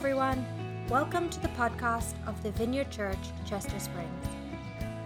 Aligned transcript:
everyone. 0.00 0.46
Welcome 0.88 1.28
to 1.28 1.38
the 1.40 1.48
podcast 1.48 2.14
of 2.26 2.42
the 2.42 2.52
Vineyard 2.52 2.90
Church, 2.90 3.18
Chester 3.44 3.78
Springs. 3.78 4.26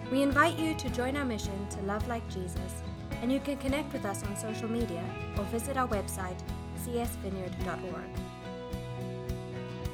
We 0.09 0.21
invite 0.21 0.57
you 0.57 0.73
to 0.73 0.89
join 0.89 1.17
our 1.17 1.25
mission 1.25 1.67
to 1.71 1.81
love 1.81 2.07
like 2.07 2.25
Jesus, 2.29 2.81
and 3.21 3.29
you 3.29 3.41
can 3.41 3.57
connect 3.57 3.91
with 3.91 4.05
us 4.05 4.23
on 4.23 4.37
social 4.37 4.69
media 4.71 5.03
or 5.37 5.43
visit 5.51 5.75
our 5.75 5.89
website, 5.89 6.39
csvineyard.org. 6.85 8.09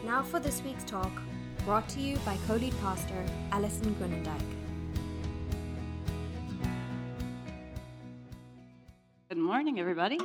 Now 0.06 0.22
for 0.22 0.40
this 0.40 0.62
week's 0.62 0.84
talk, 0.84 1.12
brought 1.66 1.90
to 1.90 2.00
you 2.00 2.18
by 2.18 2.38
co 2.46 2.58
lead 2.58 2.80
pastor 2.80 3.26
Alison 3.52 3.96
Groenendyk. 3.96 4.46
Good 9.30 9.40
morning, 9.40 9.80
everybody. 9.80 10.20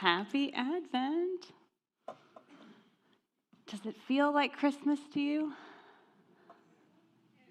Happy 0.00 0.54
Advent. 0.54 1.52
Does 3.68 3.84
it 3.84 3.96
feel 4.06 4.32
like 4.32 4.56
Christmas 4.56 5.00
to 5.14 5.20
you? 5.20 5.52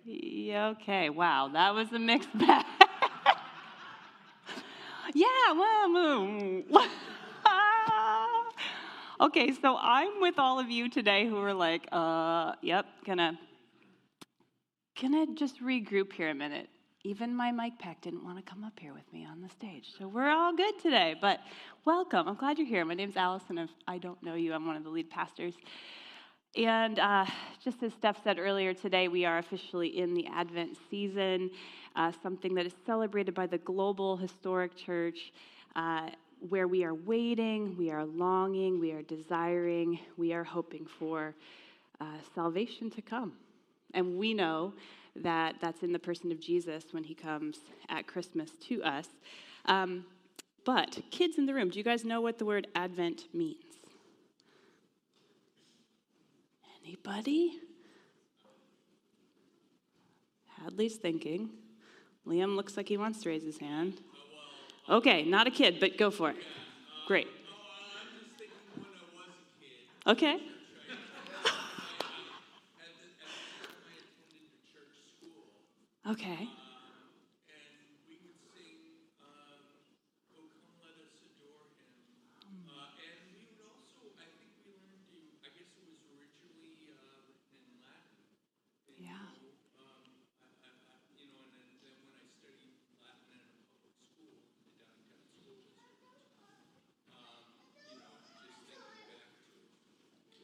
Okay, 0.08 1.10
wow, 1.10 1.50
that 1.52 1.74
was 1.74 1.92
a 1.92 2.00
mixed 2.00 2.30
bag. 2.38 2.66
yeah, 5.14 5.52
well, 5.52 5.90
mm. 5.90 6.64
okay, 9.20 9.52
so 9.62 9.76
I'm 9.78 10.22
with 10.22 10.36
all 10.38 10.58
of 10.58 10.70
you 10.70 10.90
today 10.90 11.28
who 11.28 11.38
are 11.38 11.54
like, 11.54 11.86
uh, 11.92 12.54
yep, 12.62 12.86
gonna, 13.06 13.38
gonna 15.02 15.26
just 15.36 15.62
regroup 15.62 16.14
here 16.14 16.30
a 16.30 16.36
minute. 16.36 16.70
Even 17.04 17.36
my 17.36 17.52
mic 17.52 17.78
pack 17.78 18.02
didn't 18.02 18.24
want 18.24 18.38
to 18.38 18.44
come 18.44 18.64
up 18.64 18.80
here 18.80 18.94
with 18.94 19.12
me 19.12 19.26
on 19.26 19.42
the 19.42 19.50
stage. 19.50 19.92
So 20.00 20.08
we're 20.08 20.30
all 20.30 20.56
good 20.56 20.80
today, 20.82 21.16
but 21.20 21.40
welcome. 21.84 22.30
I'm 22.30 22.36
glad 22.36 22.58
you're 22.58 22.68
here. 22.68 22.86
My 22.86 22.94
name's 22.94 23.18
Alison. 23.18 23.58
If 23.58 23.70
I 23.86 23.98
don't 23.98 24.24
know 24.24 24.36
you, 24.36 24.54
I'm 24.54 24.66
one 24.66 24.78
of 24.78 24.86
the 24.86 24.90
lead 24.90 25.10
pastors. 25.10 25.56
And 26.56 27.00
uh, 27.00 27.26
just 27.62 27.84
as 27.84 27.94
Steph 27.94 28.24
said 28.24 28.40
earlier 28.40 28.74
today, 28.74 29.10
we 29.10 29.26
are 29.26 29.40
officially 29.40 30.00
in 30.00 30.14
the 30.14 30.26
Advent 30.28 30.78
season, 30.90 31.52
uh, 31.98 32.14
something 32.24 32.54
that 32.56 32.66
is 32.66 32.74
celebrated 32.86 33.34
by 33.34 33.46
the 33.46 33.58
global 33.58 34.16
historic 34.16 34.76
church, 34.78 35.34
uh, 35.76 36.10
where 36.48 36.68
we 36.68 36.86
are 36.86 36.94
waiting, 36.94 37.76
we 37.78 37.92
are 37.92 38.06
longing, 38.06 38.80
we 38.80 38.94
are 38.94 39.02
desiring, 39.02 40.00
we 40.16 40.32
are 40.32 40.46
hoping 40.46 40.86
for 40.86 41.36
uh, 42.00 42.06
salvation 42.34 42.90
to 42.92 43.02
come. 43.02 43.34
And 43.94 44.18
we 44.18 44.34
know 44.34 44.74
that 45.18 45.56
that's 45.62 45.84
in 45.84 45.92
the 45.92 46.00
person 46.00 46.32
of 46.32 46.40
Jesus 46.40 46.86
when 46.92 47.04
he 47.04 47.16
comes 47.16 47.60
at 47.90 48.08
Christmas 48.08 48.52
to 48.68 48.82
us. 48.84 49.08
Um, 49.66 50.06
but, 50.64 51.02
kids 51.12 51.38
in 51.38 51.46
the 51.46 51.54
room, 51.54 51.70
do 51.70 51.78
you 51.78 51.84
guys 51.84 52.06
know 52.06 52.22
what 52.22 52.38
the 52.38 52.46
word 52.46 52.68
Advent 52.76 53.26
means? 53.34 53.65
Anybody? 57.08 57.60
Hadley's 60.60 60.96
thinking. 60.96 61.50
Liam 62.26 62.56
looks 62.56 62.76
like 62.78 62.90
he 62.90 62.98
wants 62.98 63.22
to 63.22 63.30
raise 63.30 63.44
his 63.44 63.60
hand. 63.60 64.02
Okay, 64.90 65.24
not 65.24 65.46
a 65.46 65.52
kid, 65.52 65.80
but 65.80 65.98
go 65.98 66.10
for 66.10 66.32
it. 66.32 66.38
Great. 67.08 67.28
Okay. 70.08 70.40
Okay. 76.08 76.48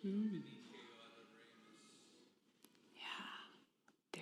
Mm. 0.06 0.41
Yeah, 2.97 3.03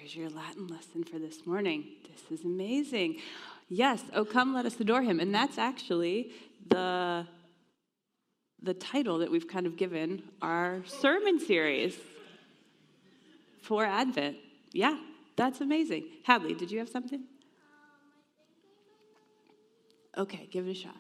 there's 0.10 0.18
your 0.18 0.30
Latin 0.30 0.66
lesson 0.66 1.04
for 1.04 1.20
this 1.20 1.46
morning. 1.46 1.86
This 2.10 2.40
is 2.40 2.44
amazing. 2.44 3.18
Yes, 3.68 4.02
oh 4.16 4.26
come, 4.26 4.56
let 4.56 4.66
us 4.66 4.80
adore 4.80 5.04
him. 5.04 5.20
And 5.20 5.36
that's 5.36 5.60
actually 5.60 6.32
the, 6.68 7.28
the 8.60 8.74
title 8.74 9.20
that 9.20 9.30
we've 9.30 9.48
kind 9.48 9.68
of 9.68 9.78
given 9.78 10.24
our 10.42 10.82
sermon 10.88 11.40
series 11.40 11.96
for 13.62 13.86
Advent. 13.86 14.38
Yeah, 14.72 14.98
that's 15.36 15.62
amazing. 15.62 16.06
Hadley, 16.24 16.56
did 16.56 16.72
you 16.72 16.80
have 16.80 16.90
something? 16.90 17.26
Okay, 20.18 20.48
give 20.50 20.68
it 20.68 20.72
a 20.72 20.74
shot 20.74 20.98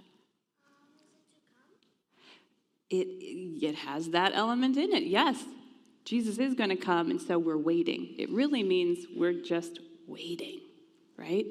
it, 2.90 3.06
it 3.06 3.76
has 3.76 4.10
that 4.10 4.32
element 4.34 4.76
in 4.78 4.92
it. 4.94 5.04
Yes, 5.04 5.44
Jesus 6.10 6.40
is 6.40 6.56
going 6.56 6.72
to 6.72 6.76
come, 6.76 7.12
and 7.12 7.22
so 7.22 7.38
we're 7.38 7.56
waiting. 7.56 8.16
It 8.18 8.32
really 8.32 8.64
means 8.64 9.06
we're 9.16 9.32
just 9.44 9.80
waiting, 10.08 10.60
right? 11.18 11.46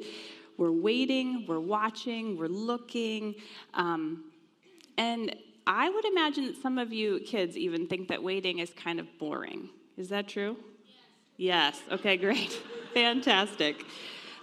We're 0.56 0.72
waiting, 0.72 1.44
we're 1.46 1.60
watching, 1.60 2.36
we're 2.36 2.48
looking. 2.48 3.36
Um, 3.74 4.24
and 4.96 5.36
I 5.64 5.88
would 5.88 6.04
imagine 6.06 6.46
that 6.46 6.60
some 6.60 6.76
of 6.76 6.92
you 6.92 7.20
kids 7.20 7.56
even 7.56 7.86
think 7.86 8.08
that 8.08 8.20
waiting 8.20 8.58
is 8.58 8.70
kind 8.70 8.98
of 8.98 9.06
boring. 9.20 9.68
Is 9.96 10.08
that 10.08 10.26
true? 10.26 10.56
Yes. 11.36 11.80
Yes. 11.86 12.00
Okay, 12.00 12.16
great. 12.16 12.50
Fantastic. 12.94 13.86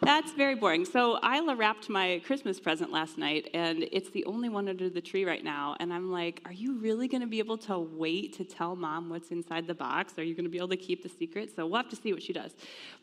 That's 0.05 0.33
very 0.33 0.53
boring. 0.53 0.85
So 0.85 1.17
Isla 1.25 1.55
wrapped 1.55 1.89
my 1.89 2.21
Christmas 2.27 2.59
present 2.59 2.91
last 2.91 3.17
night, 3.17 3.49
and 3.55 3.87
it's 3.91 4.11
the 4.11 4.23
only 4.25 4.49
one 4.49 4.69
under 4.69 4.87
the 4.87 5.01
tree 5.01 5.25
right 5.25 5.43
now. 5.43 5.75
And 5.79 5.91
I'm 5.91 6.11
like, 6.11 6.43
are 6.45 6.53
you 6.53 6.77
really 6.77 7.07
going 7.07 7.21
to 7.21 7.27
be 7.27 7.39
able 7.39 7.57
to 7.57 7.79
wait 7.79 8.37
to 8.37 8.43
tell 8.43 8.75
mom 8.75 9.09
what's 9.09 9.31
inside 9.31 9.65
the 9.65 9.73
box? 9.73 10.19
Are 10.19 10.23
you 10.23 10.35
going 10.35 10.43
to 10.43 10.51
be 10.51 10.59
able 10.59 10.67
to 10.67 10.77
keep 10.77 11.01
the 11.01 11.09
secret? 11.09 11.55
So 11.55 11.65
we'll 11.65 11.77
have 11.81 11.89
to 11.89 11.95
see 11.95 12.13
what 12.13 12.21
she 12.21 12.33
does. 12.33 12.51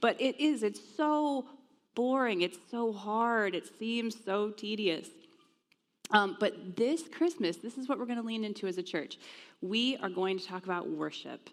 But 0.01 0.21
it 0.21 0.39
is, 0.39 0.63
it's 0.63 0.81
so 0.97 1.47
boring. 1.97 2.43
It's 2.43 2.59
so 2.71 2.93
hard. 2.93 3.57
It 3.57 3.69
seems 3.81 4.17
so 4.25 4.51
tedious. 4.51 5.09
Um, 6.13 6.37
but 6.39 6.77
this 6.77 7.09
Christmas, 7.09 7.57
this 7.57 7.79
is 7.79 7.89
what 7.89 7.99
we're 7.99 8.07
going 8.07 8.21
to 8.21 8.25
lean 8.25 8.45
into 8.45 8.69
as 8.69 8.79
a 8.79 8.83
church. 8.83 9.19
We 9.61 9.97
are 9.97 10.09
going 10.09 10.39
to 10.39 10.47
talk 10.47 10.67
about 10.67 10.89
worship 10.89 11.51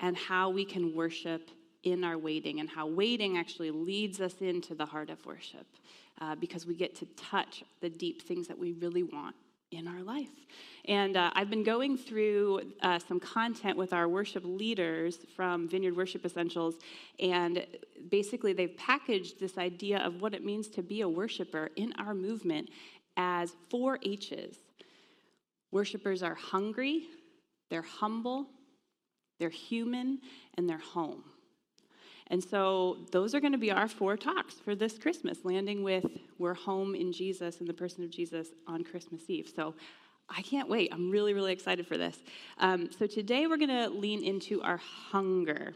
and 0.00 0.16
how 0.16 0.50
we 0.50 0.64
can 0.64 0.96
worship 0.96 1.48
in 1.82 2.04
our 2.04 2.18
waiting 2.18 2.60
and 2.60 2.68
how 2.68 2.86
waiting 2.86 3.38
actually 3.38 3.70
leads 3.70 4.20
us 4.20 4.34
into 4.40 4.74
the 4.74 4.86
heart 4.86 5.10
of 5.10 5.24
worship 5.24 5.66
uh, 6.20 6.34
because 6.34 6.66
we 6.66 6.74
get 6.74 6.94
to 6.96 7.06
touch 7.16 7.64
the 7.80 7.88
deep 7.88 8.22
things 8.22 8.46
that 8.48 8.58
we 8.58 8.72
really 8.72 9.02
want 9.02 9.34
in 9.70 9.86
our 9.86 10.02
life. 10.02 10.28
And 10.86 11.16
uh, 11.16 11.30
I've 11.34 11.48
been 11.48 11.62
going 11.62 11.96
through 11.96 12.72
uh, 12.82 12.98
some 12.98 13.20
content 13.20 13.76
with 13.76 13.92
our 13.92 14.08
worship 14.08 14.42
leaders 14.44 15.18
from 15.36 15.68
Vineyard 15.68 15.96
Worship 15.96 16.24
Essentials, 16.24 16.74
and 17.20 17.64
basically 18.10 18.52
they've 18.52 18.76
packaged 18.76 19.38
this 19.38 19.58
idea 19.58 19.98
of 19.98 20.20
what 20.20 20.34
it 20.34 20.44
means 20.44 20.68
to 20.68 20.82
be 20.82 21.02
a 21.02 21.08
worshiper 21.08 21.70
in 21.76 21.92
our 21.98 22.14
movement 22.14 22.70
as 23.16 23.52
four 23.68 23.98
H's. 24.02 24.56
Worshippers 25.70 26.22
are 26.22 26.34
hungry, 26.34 27.04
they're 27.70 27.82
humble, 27.82 28.46
they're 29.38 29.50
human, 29.50 30.18
and 30.56 30.68
they're 30.68 30.78
home. 30.78 31.22
And 32.30 32.42
so 32.42 32.98
those 33.10 33.34
are 33.34 33.40
going 33.40 33.52
to 33.52 33.58
be 33.58 33.72
our 33.72 33.88
four 33.88 34.16
talks 34.16 34.54
for 34.54 34.74
this 34.76 34.96
Christmas, 34.96 35.38
landing 35.44 35.82
with 35.82 36.06
We're 36.38 36.54
Home 36.54 36.94
in 36.94 37.12
Jesus 37.12 37.58
and 37.58 37.68
the 37.68 37.74
person 37.74 38.04
of 38.04 38.10
Jesus 38.10 38.48
on 38.68 38.84
Christmas 38.84 39.28
Eve. 39.28 39.50
So 39.54 39.74
I 40.28 40.42
can't 40.42 40.68
wait. 40.68 40.90
I'm 40.92 41.10
really, 41.10 41.34
really 41.34 41.52
excited 41.52 41.88
for 41.88 41.98
this. 41.98 42.16
Um, 42.58 42.88
so 42.96 43.06
today 43.06 43.48
we're 43.48 43.56
going 43.56 43.68
to 43.68 43.88
lean 43.88 44.22
into 44.22 44.62
our 44.62 44.76
hunger. 44.76 45.74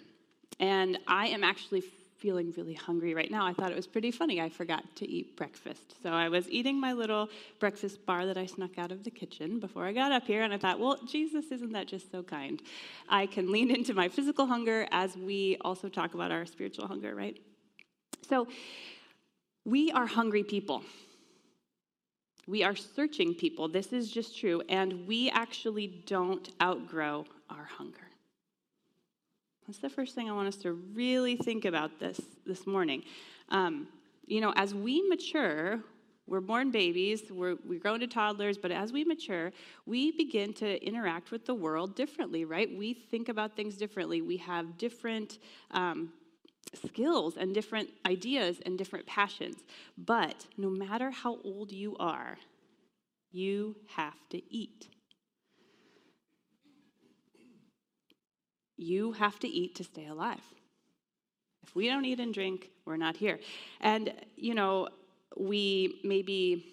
And 0.60 0.96
I 1.08 1.26
am 1.26 1.42
actually 1.42 1.82
feeling 2.24 2.54
really 2.56 2.72
hungry 2.72 3.14
right 3.14 3.30
now. 3.30 3.44
I 3.44 3.52
thought 3.52 3.70
it 3.70 3.76
was 3.76 3.86
pretty 3.86 4.10
funny. 4.10 4.40
I 4.40 4.48
forgot 4.48 4.82
to 4.96 5.06
eat 5.06 5.36
breakfast. 5.36 6.02
So 6.02 6.08
I 6.08 6.30
was 6.30 6.48
eating 6.48 6.80
my 6.80 6.94
little 6.94 7.28
breakfast 7.60 8.06
bar 8.06 8.24
that 8.24 8.38
I 8.38 8.46
snuck 8.46 8.78
out 8.78 8.90
of 8.90 9.04
the 9.04 9.10
kitchen 9.10 9.60
before 9.60 9.84
I 9.84 9.92
got 9.92 10.10
up 10.10 10.26
here, 10.26 10.42
and 10.42 10.50
I 10.54 10.56
thought, 10.56 10.80
well, 10.80 10.98
Jesus, 11.06 11.44
isn't 11.52 11.72
that 11.74 11.86
just 11.86 12.10
so 12.10 12.22
kind? 12.22 12.62
I 13.10 13.26
can 13.26 13.52
lean 13.52 13.70
into 13.70 13.92
my 13.92 14.08
physical 14.08 14.46
hunger 14.46 14.88
as 14.90 15.18
we 15.18 15.58
also 15.60 15.90
talk 15.90 16.14
about 16.14 16.32
our 16.32 16.46
spiritual 16.46 16.88
hunger, 16.88 17.14
right? 17.14 17.36
So 18.26 18.48
we 19.66 19.92
are 19.92 20.06
hungry 20.06 20.44
people. 20.44 20.82
We 22.46 22.62
are 22.62 22.74
searching 22.74 23.34
people. 23.34 23.68
This 23.68 23.92
is 23.92 24.10
just 24.10 24.38
true. 24.38 24.62
And 24.70 25.06
we 25.06 25.28
actually 25.28 25.88
don't 26.06 26.48
outgrow 26.62 27.26
our 27.50 27.64
hunger. 27.64 28.13
That's 29.66 29.78
the 29.78 29.88
first 29.88 30.14
thing 30.14 30.28
I 30.28 30.32
want 30.34 30.49
us 30.49 30.56
to 30.56 30.72
really 30.72 31.37
think 31.37 31.64
about 31.64 31.99
this 31.99 32.20
this 32.44 32.66
morning. 32.66 33.02
Um, 33.49 33.88
you 34.26 34.40
know, 34.43 34.52
as 34.56 34.75
we 34.75 35.02
mature, 35.08 35.81
we're 36.26 36.43
born 36.43 36.70
babies, 36.70 37.22
we're, 37.31 37.56
we 37.66 37.78
grow 37.78 37.94
into 37.94 38.06
toddlers, 38.06 38.58
but 38.58 38.70
as 38.70 38.93
we 38.93 39.05
mature, 39.05 39.52
we 39.87 40.11
begin 40.11 40.52
to 40.55 40.82
interact 40.84 41.31
with 41.31 41.46
the 41.46 41.55
world 41.55 41.96
differently, 41.96 42.44
right? 42.44 42.69
We 42.76 42.93
think 42.93 43.31
about 43.31 43.56
things 43.56 43.76
differently. 43.76 44.20
We 44.20 44.37
have 44.38 44.76
different 44.76 45.38
um, 45.70 46.12
skills 46.87 47.37
and 47.38 47.55
different 47.55 47.88
ideas 48.06 48.60
and 48.67 48.76
different 48.76 49.06
passions. 49.06 49.56
But 49.96 50.46
no 50.58 50.69
matter 50.69 51.10
how 51.10 51.38
old 51.43 51.72
you 51.72 51.96
are, 51.99 52.37
you 53.32 53.76
have 53.96 54.28
to 54.31 54.43
eat. 54.55 54.88
You 58.84 59.12
have 59.12 59.38
to 59.40 59.48
eat 59.48 59.75
to 59.76 59.84
stay 59.84 60.06
alive. 60.06 60.44
If 61.62 61.75
we 61.75 61.88
don't 61.88 62.04
eat 62.04 62.20
and 62.20 62.34
drink, 62.34 62.69
we're 62.84 62.98
not 62.98 63.16
here. 63.16 63.38
And, 63.81 64.12
you 64.36 64.54
know, 64.54 64.88
we 65.38 66.00
maybe 66.04 66.66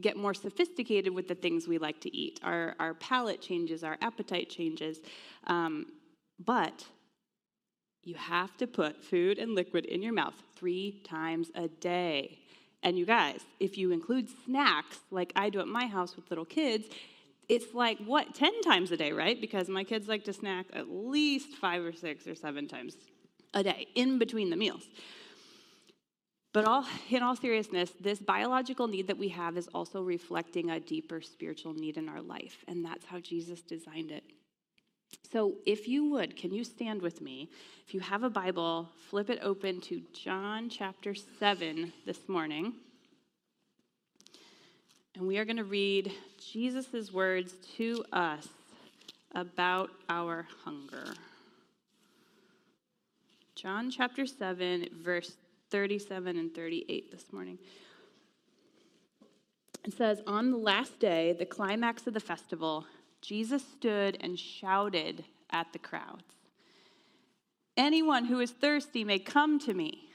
get 0.00 0.16
more 0.16 0.34
sophisticated 0.34 1.14
with 1.14 1.28
the 1.28 1.34
things 1.34 1.66
we 1.66 1.78
like 1.78 1.98
to 2.02 2.14
eat. 2.14 2.40
Our, 2.42 2.74
our 2.78 2.92
palate 2.94 3.40
changes, 3.40 3.82
our 3.82 3.96
appetite 4.02 4.50
changes. 4.50 5.00
Um, 5.46 5.86
but 6.44 6.84
you 8.04 8.16
have 8.16 8.56
to 8.58 8.66
put 8.66 9.02
food 9.02 9.38
and 9.38 9.54
liquid 9.54 9.86
in 9.86 10.02
your 10.02 10.12
mouth 10.12 10.34
three 10.56 11.00
times 11.04 11.50
a 11.54 11.68
day. 11.68 12.38
And 12.82 12.98
you 12.98 13.06
guys, 13.06 13.40
if 13.60 13.78
you 13.78 13.92
include 13.92 14.28
snacks 14.44 14.98
like 15.10 15.32
I 15.36 15.48
do 15.48 15.60
at 15.60 15.68
my 15.68 15.86
house 15.86 16.16
with 16.16 16.30
little 16.30 16.44
kids, 16.44 16.86
it's 17.50 17.74
like 17.74 17.98
what, 17.98 18.32
10 18.32 18.62
times 18.62 18.92
a 18.92 18.96
day, 18.96 19.10
right? 19.10 19.38
Because 19.40 19.68
my 19.68 19.82
kids 19.82 20.06
like 20.06 20.24
to 20.24 20.32
snack 20.32 20.66
at 20.72 20.88
least 20.88 21.56
five 21.56 21.84
or 21.84 21.92
six 21.92 22.26
or 22.28 22.36
seven 22.36 22.68
times 22.68 22.94
a 23.52 23.64
day 23.64 23.88
in 23.96 24.20
between 24.20 24.50
the 24.50 24.56
meals. 24.56 24.84
But 26.52 26.64
all, 26.64 26.84
in 27.10 27.24
all 27.24 27.34
seriousness, 27.34 27.90
this 28.00 28.20
biological 28.20 28.86
need 28.86 29.08
that 29.08 29.18
we 29.18 29.28
have 29.30 29.56
is 29.56 29.68
also 29.74 30.00
reflecting 30.00 30.70
a 30.70 30.78
deeper 30.78 31.20
spiritual 31.20 31.74
need 31.74 31.96
in 31.96 32.08
our 32.08 32.22
life, 32.22 32.64
and 32.68 32.84
that's 32.84 33.06
how 33.06 33.18
Jesus 33.18 33.62
designed 33.62 34.12
it. 34.12 34.22
So, 35.32 35.56
if 35.66 35.88
you 35.88 36.08
would, 36.10 36.36
can 36.36 36.54
you 36.54 36.62
stand 36.62 37.02
with 37.02 37.20
me? 37.20 37.50
If 37.84 37.94
you 37.94 38.00
have 38.00 38.22
a 38.22 38.30
Bible, 38.30 38.88
flip 39.08 39.28
it 39.28 39.40
open 39.42 39.80
to 39.82 40.00
John 40.12 40.68
chapter 40.68 41.16
7 41.16 41.92
this 42.06 42.28
morning. 42.28 42.74
And 45.16 45.26
we 45.26 45.38
are 45.38 45.44
going 45.44 45.56
to 45.56 45.64
read 45.64 46.12
Jesus' 46.38 47.12
words 47.12 47.54
to 47.76 48.04
us 48.12 48.48
about 49.34 49.90
our 50.08 50.46
hunger. 50.64 51.14
John 53.56 53.90
chapter 53.90 54.24
7, 54.24 54.88
verse 55.02 55.32
37 55.70 56.36
and 56.36 56.54
38 56.54 57.10
this 57.10 57.32
morning. 57.32 57.58
It 59.84 59.94
says, 59.94 60.22
On 60.26 60.50
the 60.50 60.56
last 60.56 60.98
day, 61.00 61.32
the 61.32 61.46
climax 61.46 62.06
of 62.06 62.14
the 62.14 62.20
festival, 62.20 62.86
Jesus 63.20 63.62
stood 63.62 64.16
and 64.20 64.38
shouted 64.38 65.24
at 65.50 65.72
the 65.72 65.78
crowds 65.78 66.24
Anyone 67.76 68.26
who 68.26 68.40
is 68.40 68.50
thirsty 68.50 69.04
may 69.04 69.18
come 69.18 69.58
to 69.60 69.74
me. 69.74 70.10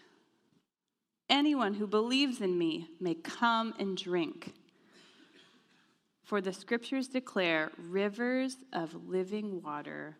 Anyone 1.29 1.75
who 1.75 1.87
believes 1.87 2.39
in 2.39 2.57
me 2.57 2.89
may 2.99 3.15
come 3.15 3.73
and 3.79 3.97
drink. 3.97 4.53
For 6.25 6.41
the 6.41 6.51
scriptures 6.51 7.07
declare 7.07 7.71
rivers 7.77 8.57
of 8.73 9.07
living 9.07 9.61
water 9.61 10.17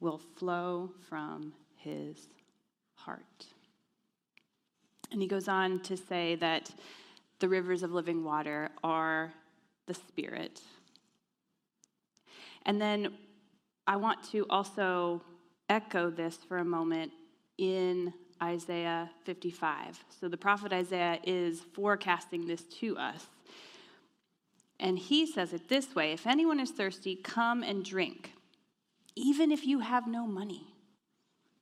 will 0.00 0.16
flow 0.16 0.92
from 1.10 1.52
his 1.76 2.16
heart. 2.94 3.44
And 5.12 5.20
he 5.20 5.28
goes 5.28 5.46
on 5.46 5.80
to 5.80 5.96
say 5.96 6.36
that 6.36 6.70
the 7.38 7.50
rivers 7.50 7.82
of 7.82 7.92
living 7.92 8.24
water 8.24 8.70
are 8.82 9.30
the 9.86 9.92
Spirit. 9.92 10.62
And 12.64 12.80
then 12.80 13.12
I 13.86 13.96
want 13.96 14.22
to 14.32 14.46
also 14.48 15.20
echo 15.68 16.08
this 16.08 16.36
for 16.48 16.58
a 16.58 16.64
moment 16.64 17.12
in 17.58 18.12
Isaiah 18.42 19.10
55. 19.24 20.02
So 20.18 20.28
the 20.28 20.36
prophet 20.38 20.72
Isaiah 20.72 21.18
is 21.24 21.60
forecasting 21.74 22.46
this 22.46 22.62
to 22.80 22.96
us. 22.96 23.26
And 24.78 24.98
he 24.98 25.26
says 25.26 25.52
it 25.52 25.68
this 25.68 25.94
way 25.94 26.12
If 26.12 26.26
anyone 26.26 26.60
is 26.60 26.70
thirsty, 26.70 27.16
come 27.16 27.62
and 27.62 27.84
drink, 27.84 28.32
even 29.14 29.50
if 29.50 29.66
you 29.66 29.80
have 29.80 30.06
no 30.06 30.26
money. 30.26 30.72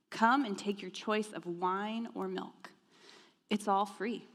Come 0.09 0.45
and 0.45 0.57
take 0.57 0.81
your 0.81 0.91
choice 0.91 1.31
of 1.33 1.45
wine 1.45 2.07
or 2.15 2.27
milk. 2.27 2.69
It's 3.49 3.67
all 3.67 3.85
free. 3.85 4.25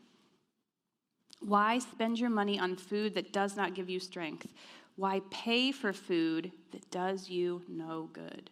Why 1.41 1.79
spend 1.79 2.19
your 2.19 2.29
money 2.29 2.59
on 2.59 2.77
food 2.77 3.15
that 3.15 3.33
does 3.33 3.57
not 3.57 3.75
give 3.75 3.89
you 3.89 3.99
strength? 3.99 4.53
Why 4.97 5.23
pay 5.31 5.73
for 5.73 5.95
food 5.95 6.53
that 6.73 6.91
does 6.91 7.31
you 7.31 7.63
no 7.67 8.11
good? 8.13 8.51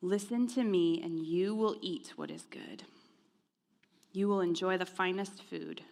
Listen 0.00 0.46
to 0.48 0.64
me, 0.64 1.02
and 1.02 1.18
you 1.18 1.54
will 1.54 1.76
eat 1.82 2.12
what 2.16 2.30
is 2.30 2.46
good. 2.50 2.84
You 4.12 4.28
will 4.28 4.40
enjoy 4.40 4.78
the 4.78 4.86
finest 4.86 5.42
food. 5.42 5.82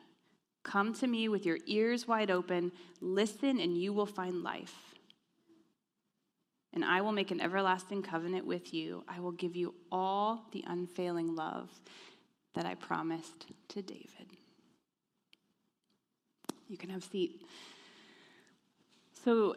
Come 0.64 0.94
to 0.94 1.06
me 1.06 1.28
with 1.28 1.46
your 1.46 1.58
ears 1.66 2.08
wide 2.08 2.31
open. 2.31 2.72
Listen, 3.00 3.61
and 3.61 3.78
you 3.78 3.93
will 3.93 4.06
find 4.06 4.43
life. 4.43 4.75
And 6.72 6.84
I 6.84 7.02
will 7.02 7.12
make 7.12 7.31
an 7.31 7.40
everlasting 7.40 8.02
covenant 8.02 8.46
with 8.46 8.75
you. 8.75 9.05
I 9.06 9.20
will 9.20 9.32
give 9.32 9.55
you 9.55 9.75
all 9.93 10.49
the 10.52 10.64
unfailing 10.66 11.37
love 11.37 11.70
that 12.55 12.66
I 12.66 12.75
promised 12.75 13.46
to 13.69 13.82
David. 13.82 14.26
You 16.69 16.76
can 16.76 16.90
have 16.90 17.05
a 17.05 17.06
seat. 17.06 17.43
So, 19.25 19.55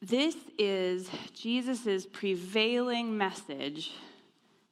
this 0.00 0.34
is 0.58 1.08
Jesus' 1.32 2.06
prevailing 2.06 3.16
message 3.16 3.92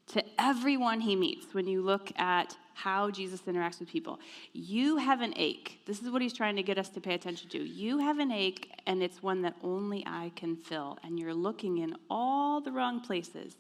to 0.09 0.25
everyone 0.41 1.01
he 1.01 1.15
meets 1.15 1.55
when 1.55 1.69
you 1.69 1.83
look 1.83 2.11
at 2.19 2.57
how 2.83 3.11
Jesus 3.11 3.41
interacts 3.43 3.81
with 3.81 3.89
people. 3.89 4.19
You 4.53 4.97
have 4.97 5.21
an 5.21 5.35
ache. 5.37 5.81
This 5.87 6.01
is 6.03 6.11
what 6.11 6.23
he's 6.23 6.33
trying 6.33 6.57
to 6.57 6.63
get 6.63 6.79
us 6.79 6.89
to 6.91 7.01
pay 7.01 7.15
attention 7.15 7.51
to. 7.51 7.59
You 7.59 7.99
have 7.99 8.19
an 8.19 8.33
ache, 8.33 8.73
and 8.87 9.03
it's 9.03 9.23
one 9.23 9.43
that 9.43 9.55
only 9.63 10.03
I 10.07 10.33
can 10.37 10.57
fill. 10.57 10.99
And 11.05 11.19
you're 11.19 11.35
looking 11.35 11.79
in 11.79 11.95
all 12.09 12.61
the 12.61 12.73
wrong 12.73 13.01
places, 13.01 13.57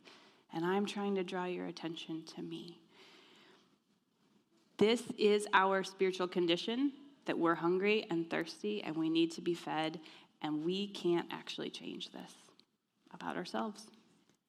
and 0.55 0.65
I'm 0.65 0.87
trying 0.87 1.15
to 1.17 1.25
draw 1.25 1.45
your 1.45 1.67
attention 1.67 2.23
to 2.35 2.43
me. 2.43 2.79
This 4.79 5.03
is 5.19 5.47
our 5.53 5.85
spiritual 5.85 6.29
condition 6.29 6.93
that 7.27 7.39
we're 7.39 7.55
hungry 7.55 8.07
and 8.11 8.29
thirsty 8.31 8.83
and 8.83 8.97
we 8.97 9.11
need 9.11 9.31
to 9.33 9.43
be 9.43 9.55
fed, 9.55 10.01
and 10.43 10.65
we 10.65 10.89
can't 10.89 11.27
actually 11.31 11.69
change 11.69 12.11
this 12.11 12.33
about 13.13 13.37
ourselves. 13.37 13.87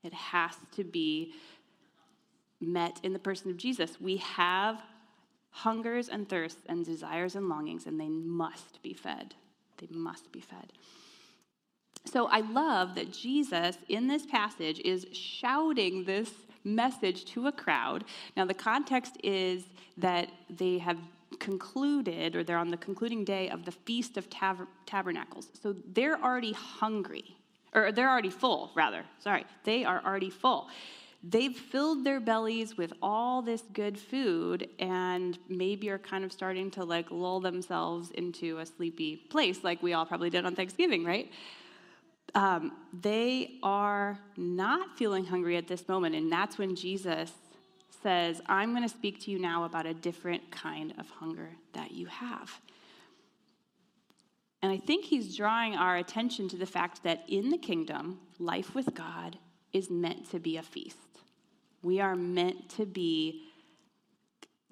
It 0.03 0.13
has 0.13 0.53
to 0.75 0.83
be 0.85 1.33
met 2.61 2.99
in 3.03 3.13
the 3.13 3.19
person 3.19 3.51
of 3.51 3.57
Jesus. 3.57 3.99
We 3.99 4.17
have 4.17 4.81
hungers 5.49 6.07
and 6.07 6.29
thirsts 6.29 6.61
and 6.67 6.85
desires 6.85 7.35
and 7.35 7.49
longings, 7.49 7.85
and 7.85 7.99
they 7.99 8.07
must 8.07 8.81
be 8.81 8.93
fed. 8.93 9.35
They 9.77 9.87
must 9.89 10.31
be 10.31 10.39
fed. 10.39 10.71
So 12.05 12.27
I 12.27 12.39
love 12.39 12.95
that 12.95 13.11
Jesus 13.11 13.77
in 13.89 14.07
this 14.07 14.25
passage 14.25 14.79
is 14.79 15.05
shouting 15.11 16.03
this 16.05 16.31
message 16.63 17.25
to 17.25 17.47
a 17.47 17.51
crowd. 17.51 18.05
Now, 18.35 18.45
the 18.45 18.53
context 18.53 19.17
is 19.23 19.63
that 19.97 20.29
they 20.49 20.77
have 20.79 20.97
concluded, 21.39 22.35
or 22.35 22.43
they're 22.43 22.57
on 22.57 22.69
the 22.69 22.77
concluding 22.77 23.23
day 23.23 23.49
of 23.49 23.65
the 23.65 23.71
Feast 23.71 24.17
of 24.17 24.29
Tab- 24.29 24.67
Tabernacles. 24.85 25.49
So 25.61 25.75
they're 25.93 26.21
already 26.21 26.53
hungry, 26.53 27.35
or 27.73 27.91
they're 27.91 28.09
already 28.09 28.29
full, 28.29 28.71
rather. 28.75 29.03
Sorry, 29.19 29.45
they 29.63 29.83
are 29.85 30.01
already 30.05 30.29
full. 30.29 30.69
They've 31.23 31.55
filled 31.55 32.03
their 32.03 32.19
bellies 32.19 32.77
with 32.77 32.93
all 33.01 33.41
this 33.41 33.61
good 33.73 33.99
food 33.99 34.69
and 34.79 35.37
maybe 35.47 35.89
are 35.89 35.99
kind 35.99 36.23
of 36.23 36.31
starting 36.31 36.71
to 36.71 36.83
like 36.83 37.11
lull 37.11 37.39
themselves 37.39 38.09
into 38.11 38.57
a 38.57 38.65
sleepy 38.65 39.17
place 39.17 39.63
like 39.63 39.83
we 39.83 39.93
all 39.93 40.05
probably 40.05 40.31
did 40.31 40.45
on 40.45 40.55
Thanksgiving, 40.55 41.05
right? 41.05 41.31
um, 42.35 42.71
they 43.01 43.57
are 43.63 44.17
not 44.37 44.97
feeling 44.97 45.25
hungry 45.25 45.57
at 45.57 45.67
this 45.67 45.87
moment. 45.87 46.15
And 46.15 46.31
that's 46.31 46.57
when 46.57 46.75
Jesus 46.75 47.31
says, 48.03 48.41
I'm 48.47 48.71
going 48.71 48.87
to 48.87 48.93
speak 48.93 49.21
to 49.21 49.31
you 49.31 49.39
now 49.39 49.63
about 49.65 49.85
a 49.85 49.93
different 49.93 50.49
kind 50.51 50.93
of 50.97 51.09
hunger 51.09 51.49
that 51.73 51.91
you 51.91 52.07
have. 52.07 52.59
And 54.63 54.71
I 54.71 54.77
think 54.77 55.05
he's 55.05 55.35
drawing 55.35 55.75
our 55.75 55.97
attention 55.97 56.47
to 56.49 56.57
the 56.57 56.65
fact 56.65 57.03
that 57.03 57.23
in 57.27 57.49
the 57.49 57.57
kingdom, 57.57 58.19
life 58.39 58.75
with 58.75 58.93
God 58.93 59.37
is 59.73 59.89
meant 59.89 60.29
to 60.31 60.39
be 60.39 60.57
a 60.57 60.61
feast. 60.61 60.97
We 61.81 61.99
are 61.99 62.15
meant 62.15 62.69
to 62.77 62.85
be 62.85 63.43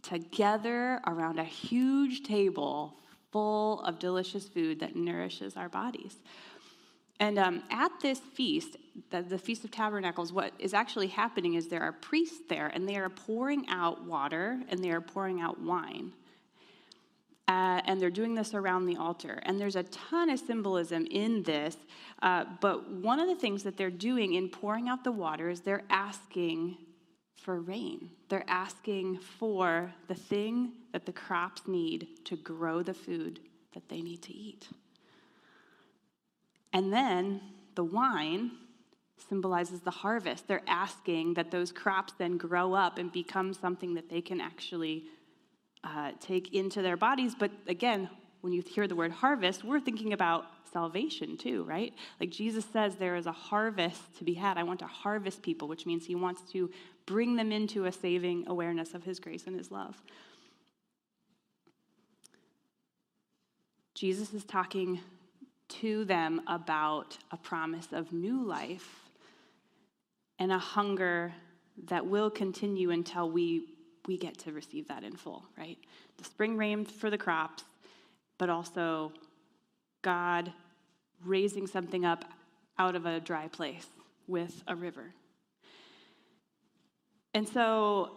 together 0.01 0.99
around 1.05 1.39
a 1.39 1.43
huge 1.43 2.23
table 2.23 2.95
full 3.31 3.81
of 3.81 3.99
delicious 3.99 4.47
food 4.47 4.79
that 4.79 4.95
nourishes 4.95 5.55
our 5.55 5.69
bodies. 5.69 6.17
And 7.19 7.37
um, 7.37 7.63
at 7.69 7.91
this 8.01 8.19
feast, 8.19 8.77
the, 9.09 9.21
the, 9.21 9.37
Feast 9.37 9.65
of 9.65 9.71
Tabernacles, 9.71 10.31
what 10.31 10.53
is 10.57 10.73
actually 10.73 11.07
happening 11.07 11.55
is 11.55 11.67
there 11.67 11.81
are 11.81 11.91
priests 11.91 12.39
there, 12.47 12.67
and 12.67 12.87
they 12.87 12.95
are 12.95 13.09
pouring 13.09 13.65
out 13.67 14.05
water 14.05 14.59
and 14.69 14.81
they 14.81 14.89
are 14.91 15.01
pouring 15.01 15.41
out 15.41 15.59
wine. 15.61 16.13
Uh, 17.49 17.81
and 17.85 17.99
they're 17.99 18.11
doing 18.11 18.35
this 18.35 18.53
around 18.53 18.85
the 18.85 18.95
altar. 18.95 19.39
And 19.43 19.59
there's 19.59 19.75
a 19.75 19.83
ton 19.83 20.29
of 20.29 20.39
symbolism 20.39 21.07
in 21.07 21.41
this. 21.43 21.75
Uh, 22.21 22.45
but 22.61 22.89
one 22.89 23.19
of 23.19 23.27
the 23.27 23.35
things 23.35 23.63
that 23.63 23.75
they're 23.75 23.89
doing 23.89 24.35
in 24.35 24.49
pouring 24.49 24.87
out 24.87 25.03
the 25.03 25.11
water 25.11 25.49
is 25.49 25.61
they're 25.61 25.83
asking 25.89 26.77
for 27.43 27.59
rain. 27.59 28.09
They're 28.29 28.49
asking 28.49 29.19
for 29.19 29.93
the 30.07 30.15
thing 30.15 30.73
that 30.91 31.05
the 31.05 31.11
crops 31.11 31.63
need 31.67 32.07
to 32.25 32.35
grow 32.35 32.83
the 32.83 32.93
food 32.93 33.39
that 33.73 33.87
they 33.89 34.01
need 34.01 34.21
to 34.23 34.33
eat. 34.33 34.67
And 36.73 36.93
then 36.93 37.41
the 37.75 37.83
wine 37.83 38.51
symbolizes 39.27 39.81
the 39.81 39.91
harvest. 39.91 40.47
They're 40.47 40.61
asking 40.67 41.35
that 41.35 41.51
those 41.51 41.71
crops 41.71 42.13
then 42.17 42.37
grow 42.37 42.73
up 42.73 42.97
and 42.97 43.11
become 43.11 43.53
something 43.53 43.93
that 43.95 44.09
they 44.09 44.21
can 44.21 44.39
actually 44.41 45.05
uh, 45.83 46.11
take 46.19 46.53
into 46.53 46.81
their 46.81 46.97
bodies. 46.97 47.35
But 47.35 47.51
again, 47.67 48.09
when 48.41 48.53
you 48.53 48.61
hear 48.61 48.87
the 48.87 48.95
word 48.95 49.11
harvest, 49.11 49.63
we're 49.63 49.79
thinking 49.79 50.13
about 50.13 50.45
salvation 50.71 51.35
too, 51.35 51.63
right? 51.63 51.93
Like 52.19 52.29
Jesus 52.29 52.65
says, 52.71 52.95
there 52.95 53.15
is 53.15 53.25
a 53.25 53.31
harvest 53.31 54.17
to 54.17 54.23
be 54.23 54.33
had. 54.33 54.57
I 54.57 54.63
want 54.63 54.79
to 54.79 54.87
harvest 54.87 55.41
people, 55.41 55.67
which 55.67 55.85
means 55.85 56.05
he 56.05 56.15
wants 56.15 56.41
to 56.51 56.69
bring 57.09 57.35
them 57.35 57.51
into 57.51 57.85
a 57.85 57.91
saving 57.91 58.43
awareness 58.45 58.93
of 58.93 59.03
his 59.03 59.19
grace 59.19 59.47
and 59.47 59.57
his 59.57 59.71
love. 59.71 59.99
Jesus 63.95 64.31
is 64.31 64.45
talking 64.45 64.99
to 65.69 66.05
them 66.05 66.39
about 66.45 67.17
a 67.31 67.37
promise 67.37 67.87
of 67.91 68.13
new 68.13 68.43
life 68.43 69.09
and 70.37 70.51
a 70.51 70.59
hunger 70.59 71.33
that 71.85 72.05
will 72.05 72.29
continue 72.29 72.91
until 72.91 73.27
we, 73.27 73.63
we 74.07 74.15
get 74.15 74.37
to 74.37 74.53
receive 74.53 74.87
that 74.87 75.03
in 75.03 75.15
full, 75.15 75.43
right? 75.57 75.79
The 76.19 76.25
spring 76.25 76.57
rain 76.57 76.85
for 76.85 77.09
the 77.09 77.17
crops, 77.17 77.63
but 78.37 78.51
also 78.51 79.11
God 80.03 80.53
raising 81.25 81.65
something 81.65 82.05
up 82.05 82.25
out 82.77 82.95
of 82.95 83.07
a 83.07 83.19
dry 83.19 83.47
place 83.47 83.87
with 84.27 84.61
a 84.67 84.75
river. 84.75 85.11
And 87.33 87.47
so 87.47 88.11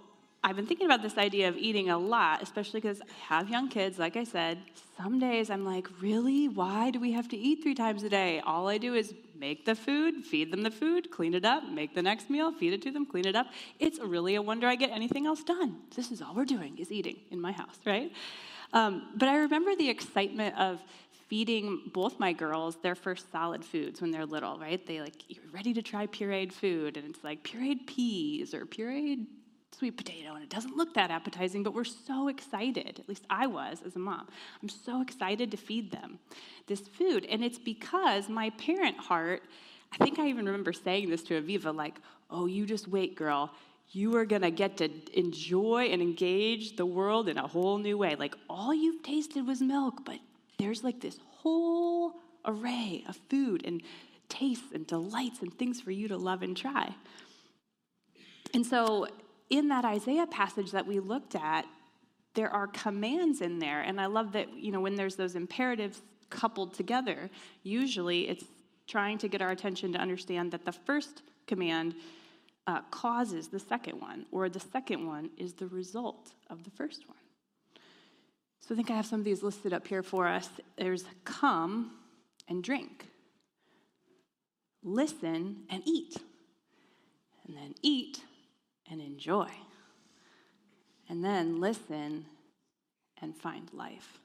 I've 0.45 0.57
been 0.57 0.67
thinking 0.67 0.87
about 0.87 1.03
this 1.03 1.19
idea 1.19 1.49
of 1.49 1.57
eating 1.57 1.91
a 1.91 1.99
lot, 1.99 2.43
especially 2.43 2.81
because 2.81 3.01
I 3.01 3.35
have 3.35 3.49
young 3.49 3.69
kids, 3.69 3.99
like 3.99 4.17
I 4.17 4.25
said. 4.25 4.59
Some 4.97 5.19
days 5.19 5.51
I'm 5.51 5.65
like, 5.65 5.87
really? 6.01 6.49
Why 6.49 6.91
do 6.91 6.99
we 6.99 7.13
have 7.13 7.29
to 7.29 7.37
eat 7.37 7.63
three 7.63 7.75
times 7.75 8.03
a 8.03 8.09
day? 8.09 8.41
All 8.41 8.69
I 8.69 8.79
do 8.79 8.95
is 8.95 9.15
make 9.39 9.65
the 9.65 9.75
food, 9.75 10.25
feed 10.25 10.51
them 10.51 10.63
the 10.63 10.71
food, 10.71 11.11
clean 11.11 11.35
it 11.35 11.45
up, 11.45 11.69
make 11.69 11.95
the 11.95 12.03
next 12.03 12.31
meal, 12.31 12.53
feed 12.53 12.73
it 12.73 12.83
to 12.83 12.91
them, 12.91 13.07
clean 13.07 13.27
it 13.27 13.37
up. 13.37 13.47
It's 13.79 13.99
really 14.01 14.35
a 14.35 14.43
wonder 14.43 14.67
I 14.67 14.77
get 14.77 14.91
anything 14.91 15.27
else 15.27 15.45
done. 15.45 15.77
This 15.95 16.11
is 16.11 16.23
all 16.23 16.35
we're 16.35 16.45
doing 16.45 16.79
is 16.79 16.91
eating 16.91 17.17
in 17.31 17.41
my 17.41 17.53
house, 17.53 17.79
right? 17.87 18.13
Um, 18.73 19.11
but 19.17 19.29
I 19.29 19.37
remember 19.37 19.77
the 19.77 19.91
excitement 19.91 20.59
of 20.59 20.81
feeding 21.33 21.81
both 21.95 22.21
my 22.21 22.31
girls 22.31 22.77
their 22.83 22.95
first 22.95 23.33
solid 23.33 23.65
foods 23.65 24.03
when 24.03 24.11
they're 24.11 24.27
little, 24.27 24.59
right? 24.59 24.87
They 24.87 25.01
like, 25.01 25.15
you're 25.29 25.51
ready 25.51 25.73
to 25.73 25.81
try 25.81 26.07
pureed 26.07 26.53
food, 26.53 26.99
and 26.99 27.09
it's 27.09 27.25
like 27.25 27.43
pureed 27.43 27.87
peas 27.87 28.53
or 28.53 28.67
pureed 28.67 29.25
sweet 29.75 29.97
potato 29.97 30.35
and 30.35 30.45
it 30.45 30.51
doesn't 30.51 30.77
look 30.77 30.93
that 30.93 31.11
appetizing, 31.11 31.63
but 31.63 31.73
we're 31.73 31.85
so 31.85 32.29
excited. 32.29 32.99
At 33.01 33.09
least 33.09 33.25
I 33.31 33.47
was 33.47 33.81
as 33.83 33.97
a 33.97 33.99
mom. 33.99 34.29
I'm 34.63 34.69
so 34.69 35.01
excited 35.01 35.51
to 35.53 35.57
feed 35.57 35.91
them 35.91 36.19
this 36.67 36.81
food. 36.81 37.25
And 37.25 37.43
it's 37.43 37.59
because 37.59 38.29
my 38.29 38.51
parent 38.51 38.99
heart, 38.99 39.43
I 39.91 40.05
think 40.05 40.19
I 40.19 40.29
even 40.29 40.45
remember 40.45 40.75
saying 40.75 41.09
this 41.09 41.23
to 41.23 41.41
Aviva, 41.41 41.75
like, 41.75 41.99
oh, 42.31 42.45
you 42.45 42.67
just 42.67 42.89
wait, 42.89 43.17
girl. 43.17 43.51
You 43.89 44.15
are 44.17 44.27
going 44.27 44.43
to 44.43 44.51
get 44.51 44.77
to 44.77 44.91
enjoy 45.19 45.85
and 45.85 46.03
engage 46.03 46.77
the 46.77 46.85
world 46.85 47.31
in 47.31 47.39
a 47.39 47.47
whole 47.47 47.79
new 47.79 47.97
way. 47.97 48.17
Like, 48.17 48.35
all 48.51 48.75
you've 48.75 49.03
tasted 49.03 49.47
was 49.47 49.63
milk, 49.63 50.05
but 50.05 50.19
there's 50.63 50.85
like 50.85 51.01
this 51.01 51.19
whole 51.39 52.15
array 52.45 53.05
of 53.09 53.17
food 53.29 53.63
and 53.65 53.83
tastes 54.29 54.73
and 54.73 54.87
delights 54.87 55.41
and 55.43 55.53
things 55.59 55.81
for 55.81 55.91
you 55.91 56.09
to 56.09 56.17
love 56.17 56.43
and 56.43 56.57
try. 56.57 56.95
And 58.55 58.65
so 58.65 59.07
in 59.51 59.69
that 59.69 59.85
Isaiah 59.85 60.27
passage 60.27 60.71
that 60.71 60.87
we 60.87 61.01
looked 61.01 61.35
at, 61.35 61.67
there 62.35 62.51
are 62.51 62.67
commands 62.69 63.41
in 63.41 63.59
there. 63.59 63.83
And 63.83 64.01
I 64.01 64.07
love 64.07 64.33
that, 64.33 64.57
you 64.57 64.73
know, 64.73 64.81
when 64.81 64.95
there's 64.95 65.17
those 65.17 65.35
imperatives 65.35 66.01
coupled 66.31 66.73
together, 66.75 67.29
usually 67.63 68.29
it's 68.29 68.45
trying 68.87 69.19
to 69.19 69.29
get 69.29 69.43
our 69.43 69.51
attention 69.51 69.93
to 69.93 69.99
understand 69.99 70.51
that 70.53 70.65
the 70.65 70.73
first 70.73 71.23
command 71.47 71.95
uh, 72.67 72.81
causes 72.91 73.49
the 73.49 73.59
second 73.59 74.01
one, 74.01 74.25
or 74.31 74.49
the 74.49 74.61
second 74.61 75.07
one 75.07 75.31
is 75.37 75.53
the 75.53 75.67
result 75.67 76.31
of 76.49 76.65
the 76.65 76.71
first 76.71 77.09
one. 77.09 77.22
So 78.67 78.75
I 78.75 78.77
think 78.77 78.91
I 78.91 78.95
have 78.95 79.07
some 79.07 79.19
of 79.19 79.25
these 79.25 79.43
listed 79.43 79.73
up 79.73 79.87
here 79.87 80.03
for 80.03 80.29
us. 80.29 80.49
There's 80.79 81.05
come 81.25 81.93
and 82.49 82.63
drink, 82.63 83.07
listen 84.85 85.65
and 85.69 85.83
eat, 85.85 86.17
and 87.47 87.57
then 87.57 87.75
eat 87.83 88.21
and 88.91 89.01
enjoy. 89.01 89.49
And 91.09 91.25
then 91.25 91.61
listen 91.61 92.25
and 93.21 93.37
find 93.37 93.69
life. 93.73 94.19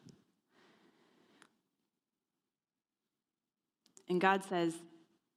And 4.08 4.22
God 4.22 4.44
says, 4.44 4.74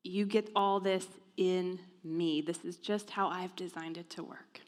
You 0.04 0.26
get 0.26 0.50
all 0.54 0.78
this 0.78 1.06
in 1.36 1.80
me. 2.04 2.40
This 2.40 2.64
is 2.64 2.76
just 2.76 3.10
how 3.10 3.28
I've 3.28 3.56
designed 3.56 3.96
it 3.96 4.10
to 4.10 4.22
work. 4.22 4.60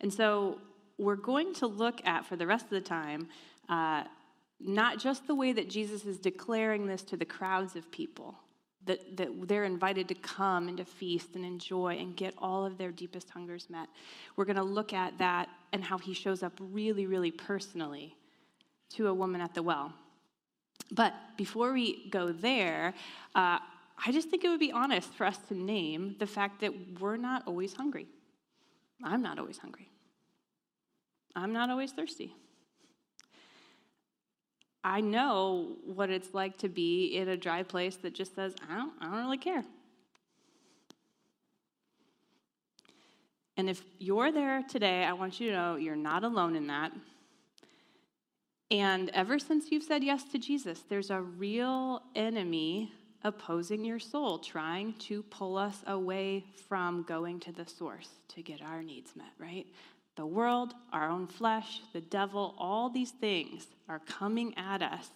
And 0.00 0.12
so 0.12 0.60
we're 0.98 1.16
going 1.16 1.54
to 1.54 1.66
look 1.66 2.04
at, 2.06 2.24
for 2.26 2.36
the 2.36 2.46
rest 2.46 2.64
of 2.64 2.70
the 2.70 2.80
time, 2.80 3.28
uh, 3.68 4.04
not 4.60 4.98
just 4.98 5.26
the 5.26 5.34
way 5.34 5.52
that 5.52 5.68
Jesus 5.68 6.04
is 6.04 6.18
declaring 6.18 6.86
this 6.86 7.02
to 7.02 7.16
the 7.16 7.24
crowds 7.24 7.76
of 7.76 7.90
people, 7.90 8.34
that, 8.86 9.16
that 9.16 9.48
they're 9.48 9.64
invited 9.64 10.08
to 10.08 10.14
come 10.14 10.68
and 10.68 10.76
to 10.78 10.84
feast 10.84 11.34
and 11.34 11.44
enjoy 11.44 11.96
and 11.98 12.16
get 12.16 12.34
all 12.38 12.64
of 12.64 12.78
their 12.78 12.92
deepest 12.92 13.30
hungers 13.30 13.68
met. 13.68 13.88
We're 14.36 14.44
going 14.44 14.56
to 14.56 14.62
look 14.62 14.92
at 14.92 15.18
that 15.18 15.48
and 15.72 15.82
how 15.82 15.98
he 15.98 16.14
shows 16.14 16.42
up 16.42 16.52
really, 16.60 17.06
really 17.06 17.30
personally 17.30 18.14
to 18.90 19.08
a 19.08 19.14
woman 19.14 19.40
at 19.40 19.54
the 19.54 19.62
well. 19.62 19.92
But 20.90 21.14
before 21.36 21.72
we 21.72 22.08
go 22.10 22.30
there, 22.30 22.94
uh, 23.34 23.58
I 24.06 24.12
just 24.12 24.28
think 24.28 24.44
it 24.44 24.48
would 24.48 24.60
be 24.60 24.72
honest 24.72 25.12
for 25.14 25.24
us 25.24 25.38
to 25.48 25.54
name 25.54 26.16
the 26.18 26.26
fact 26.26 26.60
that 26.60 27.00
we're 27.00 27.16
not 27.16 27.44
always 27.46 27.74
hungry. 27.74 28.06
I'm 29.02 29.22
not 29.22 29.38
always 29.38 29.58
hungry. 29.58 29.88
I'm 31.36 31.52
not 31.52 31.70
always 31.70 31.92
thirsty. 31.92 32.34
I 34.84 35.00
know 35.00 35.76
what 35.86 36.10
it's 36.10 36.34
like 36.34 36.58
to 36.58 36.68
be 36.68 37.16
in 37.16 37.28
a 37.28 37.36
dry 37.36 37.62
place 37.62 37.96
that 37.96 38.14
just 38.14 38.34
says, 38.34 38.54
I 38.68 38.76
don't, 38.76 38.92
I 39.00 39.06
don't 39.06 39.24
really 39.24 39.38
care. 39.38 39.64
And 43.56 43.70
if 43.70 43.82
you're 43.98 44.30
there 44.30 44.62
today, 44.68 45.04
I 45.04 45.12
want 45.12 45.40
you 45.40 45.50
to 45.50 45.56
know 45.56 45.76
you're 45.76 45.96
not 45.96 46.24
alone 46.24 46.54
in 46.56 46.66
that. 46.66 46.92
And 48.70 49.10
ever 49.10 49.38
since 49.38 49.70
you've 49.70 49.84
said 49.84 50.02
yes 50.02 50.24
to 50.32 50.38
Jesus, 50.38 50.82
there's 50.88 51.10
a 51.10 51.20
real 51.20 52.02
enemy 52.14 52.92
opposing 53.22 53.84
your 53.84 53.98
soul, 53.98 54.38
trying 54.38 54.92
to 54.94 55.22
pull 55.24 55.56
us 55.56 55.82
away 55.86 56.44
from 56.68 57.04
going 57.04 57.40
to 57.40 57.52
the 57.52 57.66
source 57.66 58.08
to 58.28 58.42
get 58.42 58.60
our 58.60 58.82
needs 58.82 59.16
met, 59.16 59.32
right? 59.38 59.66
The 60.16 60.26
world, 60.26 60.74
our 60.92 61.10
own 61.10 61.26
flesh, 61.26 61.80
the 61.92 62.00
devil, 62.00 62.54
all 62.56 62.88
these 62.88 63.10
things 63.10 63.66
are 63.88 63.98
coming 63.98 64.56
at 64.56 64.80
us, 64.80 65.10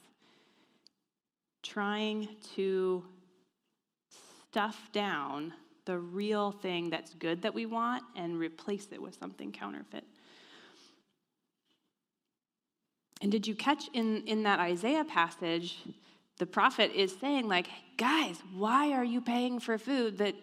trying 1.63 2.29
to 2.57 3.05
stuff 4.51 4.91
down 4.93 5.53
the 5.85 5.99
real 5.99 6.51
thing 6.51 6.91
that's 6.91 7.15
good 7.15 7.43
that 7.43 7.55
we 7.55 7.65
want 7.65 8.03
and 8.17 8.39
replace 8.39 8.89
it 8.93 9.01
with 9.01 9.19
something 9.19 9.53
counterfeit. 9.53 10.05
And 13.21 13.33
did 13.33 13.47
you 13.47 13.55
catch 13.55 13.89
in, 13.93 14.23
in 14.27 14.43
that 14.45 14.61
Isaiah 14.61 15.05
passage, 15.05 15.77
the 16.39 16.47
prophet 16.47 16.93
is 16.95 17.17
saying, 17.21 17.49
like, 17.49 17.69
guys, 17.97 18.37
why 18.55 18.93
are 18.93 19.05
you 19.05 19.21
paying 19.21 19.59
for 19.59 19.77
food 19.79 20.19
that 20.19 20.35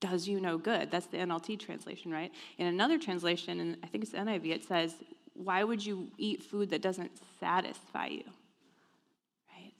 does 0.00 0.28
you 0.28 0.40
no 0.40 0.58
good. 0.58 0.90
That's 0.90 1.06
the 1.06 1.18
NLT 1.18 1.58
translation, 1.58 2.10
right? 2.10 2.32
In 2.58 2.66
another 2.66 2.98
translation, 2.98 3.60
and 3.60 3.76
I 3.82 3.86
think 3.86 4.04
it's 4.04 4.12
NIV, 4.12 4.50
it 4.50 4.64
says, 4.64 4.94
Why 5.34 5.64
would 5.64 5.84
you 5.84 6.08
eat 6.18 6.42
food 6.42 6.70
that 6.70 6.82
doesn't 6.82 7.10
satisfy 7.40 8.06
you? 8.06 8.24
Right? 9.52 9.72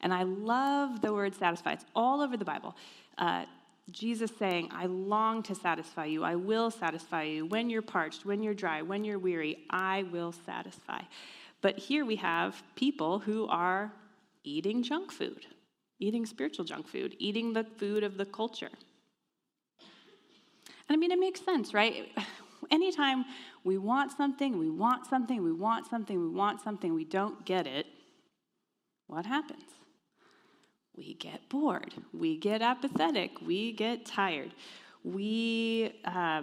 And 0.00 0.14
I 0.14 0.22
love 0.22 1.00
the 1.02 1.12
word 1.12 1.34
satisfy. 1.34 1.72
It's 1.72 1.84
all 1.94 2.20
over 2.20 2.36
the 2.36 2.44
Bible. 2.44 2.74
Uh, 3.18 3.44
Jesus 3.90 4.30
saying, 4.38 4.68
I 4.70 4.86
long 4.86 5.42
to 5.44 5.54
satisfy 5.54 6.04
you. 6.06 6.22
I 6.22 6.36
will 6.36 6.70
satisfy 6.70 7.24
you. 7.24 7.46
When 7.46 7.68
you're 7.68 7.82
parched, 7.82 8.24
when 8.24 8.42
you're 8.42 8.54
dry, 8.54 8.82
when 8.82 9.04
you're 9.04 9.18
weary, 9.18 9.58
I 9.68 10.04
will 10.04 10.32
satisfy. 10.32 11.02
But 11.60 11.78
here 11.78 12.04
we 12.04 12.16
have 12.16 12.62
people 12.76 13.18
who 13.18 13.46
are 13.48 13.92
eating 14.44 14.82
junk 14.82 15.12
food, 15.12 15.46
eating 15.98 16.24
spiritual 16.24 16.64
junk 16.64 16.88
food, 16.88 17.16
eating 17.18 17.52
the 17.52 17.64
food 17.64 18.02
of 18.04 18.16
the 18.16 18.24
culture. 18.24 18.70
And 20.90 20.96
I 20.96 20.98
mean, 20.98 21.12
it 21.12 21.20
makes 21.20 21.40
sense, 21.40 21.72
right? 21.72 22.08
Anytime 22.72 23.24
we 23.62 23.78
want 23.78 24.10
something, 24.10 24.58
we 24.58 24.68
want 24.68 25.06
something, 25.06 25.40
we 25.40 25.52
want 25.52 25.86
something, 25.88 26.20
we 26.20 26.28
want 26.28 26.60
something, 26.60 26.92
we 26.92 27.04
don't 27.04 27.44
get 27.44 27.68
it, 27.68 27.86
what 29.06 29.24
happens? 29.24 29.70
We 30.96 31.14
get 31.14 31.48
bored, 31.48 31.94
we 32.12 32.36
get 32.36 32.60
apathetic, 32.60 33.40
we 33.40 33.72
get 33.72 34.04
tired, 34.04 34.52
we, 35.04 35.94
uh, 36.04 36.42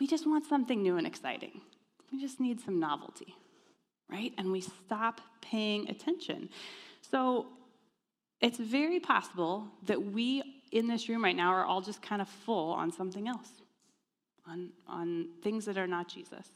we 0.00 0.06
just 0.06 0.26
want 0.26 0.46
something 0.46 0.82
new 0.82 0.96
and 0.96 1.06
exciting. 1.06 1.60
We 2.10 2.18
just 2.18 2.40
need 2.40 2.60
some 2.60 2.80
novelty, 2.80 3.34
right? 4.10 4.32
And 4.38 4.50
we 4.50 4.62
stop 4.62 5.20
paying 5.42 5.90
attention. 5.90 6.48
So 7.02 7.48
it's 8.40 8.58
very 8.58 8.98
possible 8.98 9.68
that 9.84 10.02
we 10.02 10.55
in 10.72 10.86
this 10.86 11.08
room 11.08 11.22
right 11.22 11.36
now 11.36 11.50
are 11.50 11.64
all 11.64 11.80
just 11.80 12.02
kind 12.02 12.20
of 12.20 12.28
full 12.28 12.72
on 12.72 12.92
something 12.92 13.28
else, 13.28 13.48
on, 14.46 14.70
on 14.86 15.28
things 15.42 15.64
that 15.66 15.78
are 15.78 15.86
not 15.86 16.08
Jesus. 16.08 16.46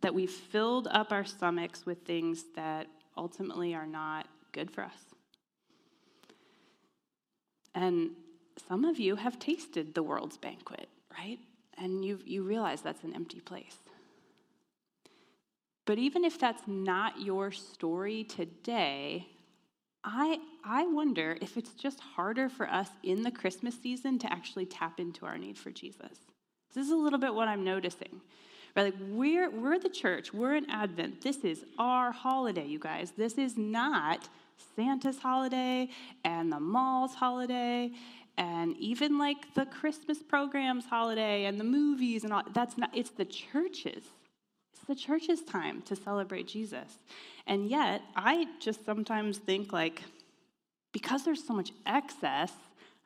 That 0.00 0.14
we've 0.14 0.30
filled 0.30 0.88
up 0.90 1.12
our 1.12 1.24
stomachs 1.24 1.84
with 1.84 2.02
things 2.04 2.44
that 2.56 2.86
ultimately 3.16 3.74
are 3.74 3.86
not 3.86 4.26
good 4.52 4.70
for 4.70 4.82
us. 4.82 5.14
And 7.74 8.10
some 8.68 8.84
of 8.84 8.98
you 8.98 9.16
have 9.16 9.38
tasted 9.38 9.94
the 9.94 10.02
world's 10.02 10.36
banquet, 10.36 10.88
right? 11.16 11.38
And 11.78 12.04
you 12.04 12.18
you 12.24 12.42
realize 12.42 12.82
that's 12.82 13.04
an 13.04 13.14
empty 13.14 13.40
place. 13.40 13.76
But 15.86 15.98
even 15.98 16.24
if 16.24 16.38
that's 16.38 16.62
not 16.66 17.20
your 17.20 17.52
story 17.52 18.24
today, 18.24 19.26
I, 20.02 20.38
I 20.64 20.86
wonder 20.86 21.36
if 21.40 21.56
it's 21.56 21.72
just 21.72 22.00
harder 22.00 22.48
for 22.48 22.68
us 22.68 22.88
in 23.02 23.22
the 23.22 23.30
Christmas 23.30 23.74
season 23.80 24.18
to 24.20 24.32
actually 24.32 24.66
tap 24.66 24.98
into 24.98 25.26
our 25.26 25.36
need 25.36 25.58
for 25.58 25.70
Jesus. 25.70 26.18
This 26.74 26.86
is 26.86 26.92
a 26.92 26.96
little 26.96 27.18
bit 27.18 27.34
what 27.34 27.48
I'm 27.48 27.64
noticing. 27.64 28.20
Right? 28.76 28.84
Like 28.84 28.94
we're, 29.08 29.50
we're 29.50 29.78
the 29.78 29.88
church, 29.88 30.32
we're 30.32 30.54
in 30.54 30.70
Advent. 30.70 31.20
This 31.20 31.38
is 31.38 31.64
our 31.78 32.12
holiday, 32.12 32.66
you 32.66 32.78
guys. 32.78 33.12
This 33.16 33.34
is 33.34 33.58
not 33.58 34.28
Santa's 34.76 35.18
holiday 35.18 35.88
and 36.24 36.52
the 36.52 36.60
mall's 36.60 37.14
holiday 37.14 37.90
and 38.38 38.76
even 38.78 39.18
like 39.18 39.54
the 39.54 39.66
Christmas 39.66 40.22
programs 40.22 40.86
holiday 40.86 41.44
and 41.44 41.60
the 41.60 41.64
movies 41.64 42.24
and 42.24 42.32
all. 42.32 42.42
That's 42.54 42.78
not, 42.78 42.90
it's 42.94 43.10
the 43.10 43.24
church's 43.24 44.04
the 44.86 44.94
church's 44.94 45.42
time 45.42 45.82
to 45.82 45.96
celebrate 45.96 46.48
Jesus. 46.48 46.98
And 47.46 47.68
yet, 47.68 48.02
I 48.16 48.46
just 48.60 48.84
sometimes 48.84 49.38
think 49.38 49.72
like, 49.72 50.02
because 50.92 51.24
there's 51.24 51.46
so 51.46 51.54
much 51.54 51.72
excess, 51.86 52.52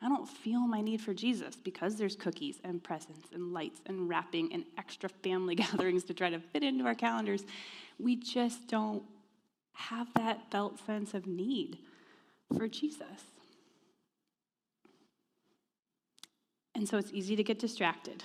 I 0.03 0.09
don't 0.09 0.29
feel 0.29 0.61
my 0.61 0.81
need 0.81 1.01
for 1.01 1.15
Jesus 1.15 1.57
because 1.57 1.97
there's 1.97 2.15
cookies 2.17 2.59
and 2.63 2.83
presents 2.83 3.29
and 3.33 3.53
lights 3.53 3.81
and 3.87 4.09
wrapping 4.09 4.53
and 4.53 4.65
extra 4.77 5.09
family 5.09 5.55
gatherings 5.55 6.05
to 6.05 6.15
try 6.15 6.31
to 6.31 6.41
fit 6.41 6.63
into 6.63 6.85
our 6.85 6.95
calendars. 6.95 7.45
We 7.99 8.17
just 8.17 8.69
don't 8.69 9.03
have 9.73 10.09
that 10.15 10.51
felt 10.51 10.79
sense 10.87 11.15
of 11.15 11.27
need 11.27 11.79
for 12.57 12.69
Jesus. 12.69 13.07
And 16.75 16.89
so 16.89 16.99
it's 16.99 17.13
easy 17.13 17.37
to 17.37 17.45
get 17.45 17.59
distracted. 17.59 18.25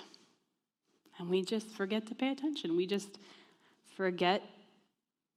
And 1.18 1.30
we 1.30 1.42
just 1.42 1.68
forget 1.68 2.06
to 2.08 2.14
pay 2.14 2.30
attention. 2.30 2.76
We 2.76 2.86
just 2.86 3.18
forget 4.00 4.42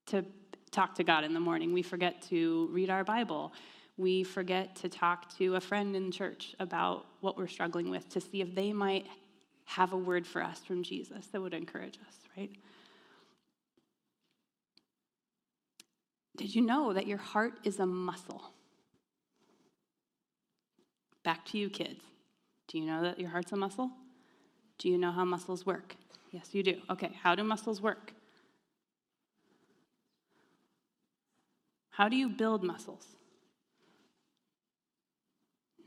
to 0.05 0.23
talk 0.71 0.95
to 0.95 1.03
God 1.03 1.25
in 1.25 1.33
the 1.33 1.39
morning. 1.41 1.73
We 1.73 1.81
forget 1.81 2.21
to 2.29 2.69
read 2.71 2.89
our 2.89 3.03
Bible. 3.03 3.51
We 3.97 4.23
forget 4.23 4.73
to 4.77 4.87
talk 4.87 5.37
to 5.37 5.57
a 5.57 5.59
friend 5.59 5.97
in 5.97 6.13
church 6.13 6.55
about 6.61 7.05
what 7.19 7.37
we're 7.37 7.49
struggling 7.49 7.89
with 7.89 8.07
to 8.07 8.21
see 8.21 8.39
if 8.39 8.55
they 8.55 8.71
might 8.71 9.05
have 9.65 9.91
a 9.91 9.97
word 9.97 10.25
for 10.25 10.41
us 10.41 10.59
from 10.59 10.81
Jesus 10.81 11.27
that 11.33 11.41
would 11.41 11.53
encourage 11.53 11.97
us, 12.07 12.15
right? 12.37 12.51
Did 16.37 16.55
you 16.55 16.61
know 16.61 16.93
that 16.93 17.05
your 17.05 17.17
heart 17.17 17.55
is 17.65 17.79
a 17.79 17.85
muscle? 17.85 18.43
Back 21.25 21.43
to 21.47 21.57
you, 21.57 21.69
kids. 21.69 21.99
Do 22.69 22.79
you 22.79 22.85
know 22.85 23.01
that 23.01 23.19
your 23.19 23.29
heart's 23.29 23.51
a 23.51 23.57
muscle? 23.57 23.91
Do 24.77 24.87
you 24.87 24.97
know 24.97 25.11
how 25.11 25.25
muscles 25.25 25.65
work? 25.65 25.97
Yes, 26.31 26.53
you 26.53 26.63
do. 26.63 26.79
Okay, 26.89 27.11
how 27.21 27.35
do 27.35 27.43
muscles 27.43 27.81
work? 27.81 28.13
How 31.93 32.09
do 32.09 32.15
you 32.15 32.27
build 32.27 32.63
muscles? 32.63 33.05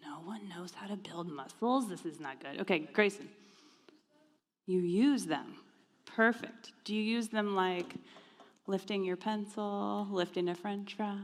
No 0.04 0.20
one 0.24 0.48
knows 0.48 0.72
how 0.72 0.86
to 0.86 0.96
build 0.96 1.28
muscles. 1.28 1.88
This 1.88 2.06
is 2.06 2.20
not 2.20 2.40
good. 2.40 2.60
Okay, 2.60 2.88
Grayson. 2.92 3.28
You 4.66 4.80
use 4.80 5.26
them. 5.26 5.54
Perfect. 6.04 6.72
Do 6.84 6.94
you 6.94 7.02
use 7.02 7.28
them 7.28 7.56
like 7.56 7.96
lifting 8.68 9.04
your 9.04 9.16
pencil, 9.16 10.06
lifting 10.10 10.48
a 10.48 10.54
french 10.54 10.94
fry? 10.94 11.18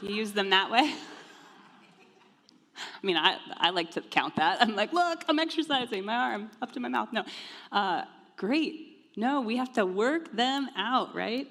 Do 0.00 0.06
you 0.06 0.14
use 0.14 0.30
them 0.30 0.50
that 0.50 0.70
way? 0.70 0.94
I 2.76 3.06
mean, 3.06 3.16
I, 3.16 3.36
I 3.56 3.70
like 3.70 3.90
to 3.92 4.00
count 4.00 4.36
that. 4.36 4.62
I'm 4.62 4.76
like, 4.76 4.92
look, 4.92 5.24
I'm 5.28 5.40
exercising 5.40 6.04
my 6.04 6.14
arm 6.14 6.50
up 6.62 6.70
to 6.72 6.80
my 6.80 6.88
mouth. 6.88 7.08
No. 7.12 7.24
Uh, 7.72 8.04
great. 8.36 9.16
No, 9.16 9.40
we 9.40 9.56
have 9.56 9.72
to 9.72 9.84
work 9.84 10.32
them 10.32 10.68
out, 10.76 11.16
right? 11.16 11.48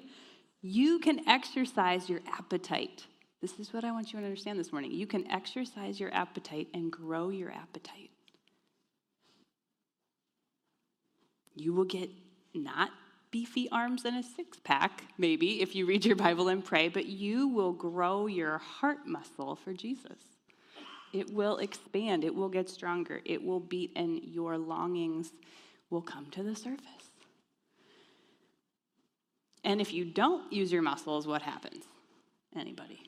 You 0.69 0.99
can 0.99 1.25
exercise 1.29 2.09
your 2.09 2.19
appetite. 2.27 3.05
This 3.41 3.57
is 3.57 3.71
what 3.71 3.85
I 3.85 3.91
want 3.93 4.11
you 4.11 4.19
to 4.19 4.25
understand 4.25 4.59
this 4.59 4.73
morning. 4.73 4.91
You 4.91 5.07
can 5.07 5.25
exercise 5.31 5.97
your 5.97 6.13
appetite 6.13 6.67
and 6.73 6.91
grow 6.91 7.29
your 7.29 7.51
appetite. 7.51 8.11
You 11.55 11.71
will 11.71 11.85
get 11.85 12.09
not 12.53 12.89
beefy 13.31 13.69
arms 13.71 14.03
and 14.03 14.17
a 14.17 14.23
six 14.23 14.59
pack, 14.61 15.05
maybe, 15.17 15.61
if 15.61 15.73
you 15.73 15.85
read 15.85 16.03
your 16.03 16.17
Bible 16.17 16.49
and 16.49 16.65
pray, 16.65 16.89
but 16.89 17.05
you 17.05 17.47
will 17.47 17.71
grow 17.71 18.27
your 18.27 18.57
heart 18.57 19.07
muscle 19.07 19.55
for 19.55 19.71
Jesus. 19.71 20.19
It 21.13 21.31
will 21.33 21.59
expand, 21.59 22.25
it 22.25 22.35
will 22.35 22.49
get 22.49 22.69
stronger, 22.69 23.21
it 23.23 23.41
will 23.41 23.61
beat, 23.61 23.93
and 23.95 24.21
your 24.21 24.57
longings 24.57 25.31
will 25.89 26.01
come 26.01 26.25
to 26.31 26.43
the 26.43 26.57
surface. 26.57 26.96
And 29.63 29.81
if 29.81 29.93
you 29.93 30.05
don't 30.05 30.51
use 30.51 30.71
your 30.71 30.81
muscles, 30.81 31.27
what 31.27 31.41
happens? 31.41 31.83
Anybody? 32.55 33.01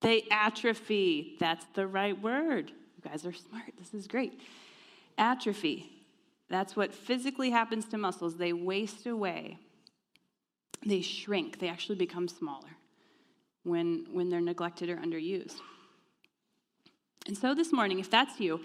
They 0.00 0.26
atrophy. 0.30 1.36
That's 1.40 1.66
the 1.74 1.86
right 1.86 2.20
word. 2.20 2.70
You 2.70 3.10
guys 3.10 3.24
are 3.26 3.32
smart. 3.32 3.72
This 3.78 3.94
is 3.94 4.06
great. 4.06 4.40
Atrophy. 5.16 5.90
That's 6.48 6.76
what 6.76 6.94
physically 6.94 7.50
happens 7.50 7.84
to 7.86 7.98
muscles. 7.98 8.36
They 8.36 8.52
waste 8.52 9.06
away. 9.06 9.58
They 10.86 11.00
shrink. 11.00 11.58
They 11.58 11.68
actually 11.68 11.96
become 11.96 12.28
smaller 12.28 12.76
when, 13.64 14.06
when 14.10 14.30
they're 14.30 14.40
neglected 14.40 14.88
or 14.88 14.96
underused. 14.96 15.56
And 17.26 17.36
so 17.36 17.54
this 17.54 17.72
morning, 17.72 17.98
if 17.98 18.10
that's 18.10 18.40
you, 18.40 18.60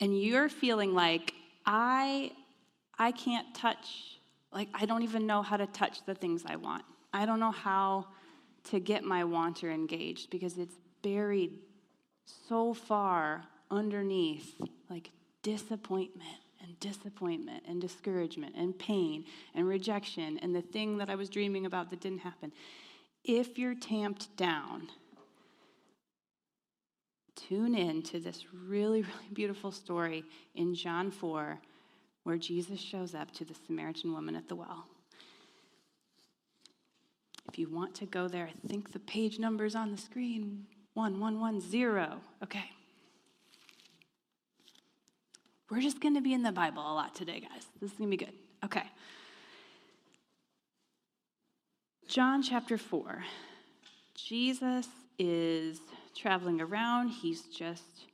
and 0.00 0.20
you're 0.20 0.48
feeling 0.48 0.94
like, 0.94 1.34
I, 1.64 2.32
I 2.98 3.12
can't 3.12 3.54
touch 3.54 4.19
like, 4.52 4.68
I 4.74 4.86
don't 4.86 5.02
even 5.02 5.26
know 5.26 5.42
how 5.42 5.56
to 5.56 5.66
touch 5.66 6.04
the 6.06 6.14
things 6.14 6.42
I 6.46 6.56
want. 6.56 6.84
I 7.12 7.26
don't 7.26 7.40
know 7.40 7.52
how 7.52 8.06
to 8.64 8.80
get 8.80 9.04
my 9.04 9.24
wanter 9.24 9.70
engaged 9.70 10.30
because 10.30 10.58
it's 10.58 10.74
buried 11.02 11.52
so 12.48 12.74
far 12.74 13.44
underneath, 13.70 14.54
like 14.88 15.10
disappointment 15.42 16.28
and 16.62 16.78
disappointment 16.80 17.62
and 17.66 17.80
discouragement 17.80 18.54
and 18.56 18.78
pain 18.78 19.24
and 19.54 19.66
rejection 19.66 20.38
and 20.38 20.54
the 20.54 20.62
thing 20.62 20.98
that 20.98 21.08
I 21.08 21.14
was 21.14 21.28
dreaming 21.30 21.66
about 21.66 21.90
that 21.90 22.00
didn't 22.00 22.20
happen. 22.20 22.52
If 23.24 23.58
you're 23.58 23.74
tamped 23.74 24.36
down, 24.36 24.88
tune 27.34 27.74
in 27.74 28.02
to 28.02 28.20
this 28.20 28.44
really, 28.52 29.02
really 29.02 29.28
beautiful 29.32 29.72
story 29.72 30.24
in 30.54 30.74
John 30.74 31.10
4 31.10 31.58
where 32.24 32.36
Jesus 32.36 32.80
shows 32.80 33.14
up 33.14 33.30
to 33.32 33.44
the 33.44 33.54
Samaritan 33.66 34.12
woman 34.12 34.36
at 34.36 34.48
the 34.48 34.54
well. 34.54 34.86
If 37.48 37.58
you 37.58 37.68
want 37.68 37.94
to 37.96 38.06
go 38.06 38.28
there, 38.28 38.48
I 38.48 38.68
think 38.68 38.92
the 38.92 39.00
page 39.00 39.38
number 39.38 39.64
is 39.64 39.74
on 39.74 39.90
the 39.90 39.98
screen 39.98 40.66
1110. 40.94 42.20
Okay. 42.42 42.70
We're 45.70 45.80
just 45.80 46.00
going 46.00 46.14
to 46.14 46.20
be 46.20 46.32
in 46.32 46.42
the 46.42 46.52
Bible 46.52 46.82
a 46.82 46.94
lot 46.94 47.14
today, 47.14 47.40
guys. 47.40 47.66
This 47.80 47.92
is 47.92 47.98
going 47.98 48.10
to 48.10 48.16
be 48.16 48.24
good. 48.24 48.34
Okay. 48.64 48.84
John 52.08 52.42
chapter 52.42 52.76
4. 52.76 53.24
Jesus 54.14 54.88
is 55.18 55.80
traveling 56.14 56.60
around. 56.60 57.08
He's 57.08 57.42
just 57.42 58.06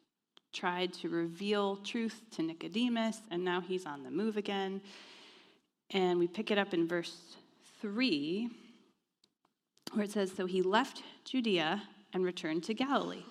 tried 0.57 0.91
to 0.91 1.11
reveal 1.11 1.77
truth 1.77 2.23
to 2.31 2.43
Nicodemus, 2.43 3.19
and 3.31 3.45
now 3.45 3.61
he's 3.61 3.85
on 3.85 4.03
the 4.03 4.11
move 4.11 4.39
again. 4.39 4.81
And 5.91 6.19
we 6.19 6.27
pick 6.27 6.51
it 6.51 6.57
up 6.57 6.73
in 6.73 6.89
verse 6.89 7.37
3, 7.83 8.49
where 9.93 10.05
it 10.05 10.13
says 10.13 10.33
So 10.33 10.47
he 10.47 10.63
left 10.63 11.03
Judea 11.25 11.83
and 12.15 12.25
returned 12.25 12.65
to 12.65 12.75
Galilee. 12.75 13.25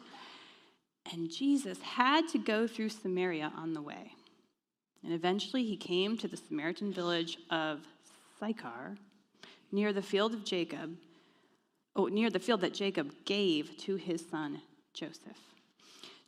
And 1.11 1.31
Jesus 1.31 1.81
had 1.81 2.27
to 2.29 2.37
go 2.37 2.67
through 2.67 2.89
Samaria 2.89 3.51
on 3.57 3.73
the 3.73 3.81
way. 3.81 4.11
And 5.03 5.11
eventually 5.11 5.63
he 5.63 5.77
came 5.77 6.17
to 6.17 6.27
the 6.27 6.37
Samaritan 6.37 6.93
village 6.93 7.37
of 7.49 7.81
Sychar, 8.39 8.97
near 9.71 9.93
the 9.93 10.01
field 10.01 10.33
of 10.33 10.45
Jacob, 10.45 10.95
oh, 11.95 12.05
near 12.05 12.29
the 12.29 12.39
field 12.39 12.61
that 12.61 12.73
Jacob 12.73 13.13
gave 13.25 13.77
to 13.79 13.95
his 13.95 14.23
son 14.29 14.61
Joseph. 14.93 15.54